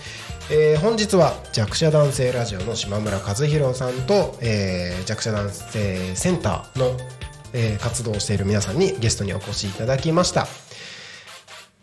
[0.52, 6.98] えー本日は弱者男性ラジオの島村和弘さんと、えー弱者男性センターの、
[7.54, 10.48] えー活動をしている皆さんにゲストにお越しいただきました。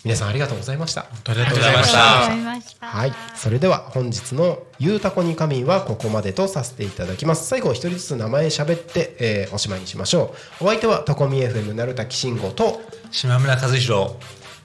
[0.04, 1.02] 皆さんありがとうございました。
[1.02, 2.86] ありがとうございましありがとうござたいました。
[2.86, 7.46] はい、それでは本日の「ゆうたこに仮眠」はここまでとさせていただきます。
[7.46, 10.64] 最後一人ずつ名前喋って、えーおしまいにしましょう。
[10.64, 12.82] お相手はタコミ FM なるたきしんごと
[13.12, 14.10] 島村和弘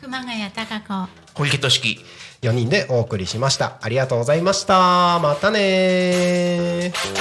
[0.02, 1.27] 熊谷貴子。
[1.38, 2.00] 小池俊樹
[2.42, 3.78] 4人でお送りしました。
[3.82, 5.20] ありがとうございました。
[5.20, 7.18] またねー。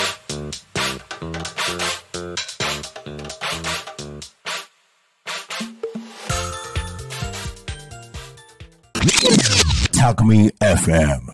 [9.92, 11.20] Talk Me FM.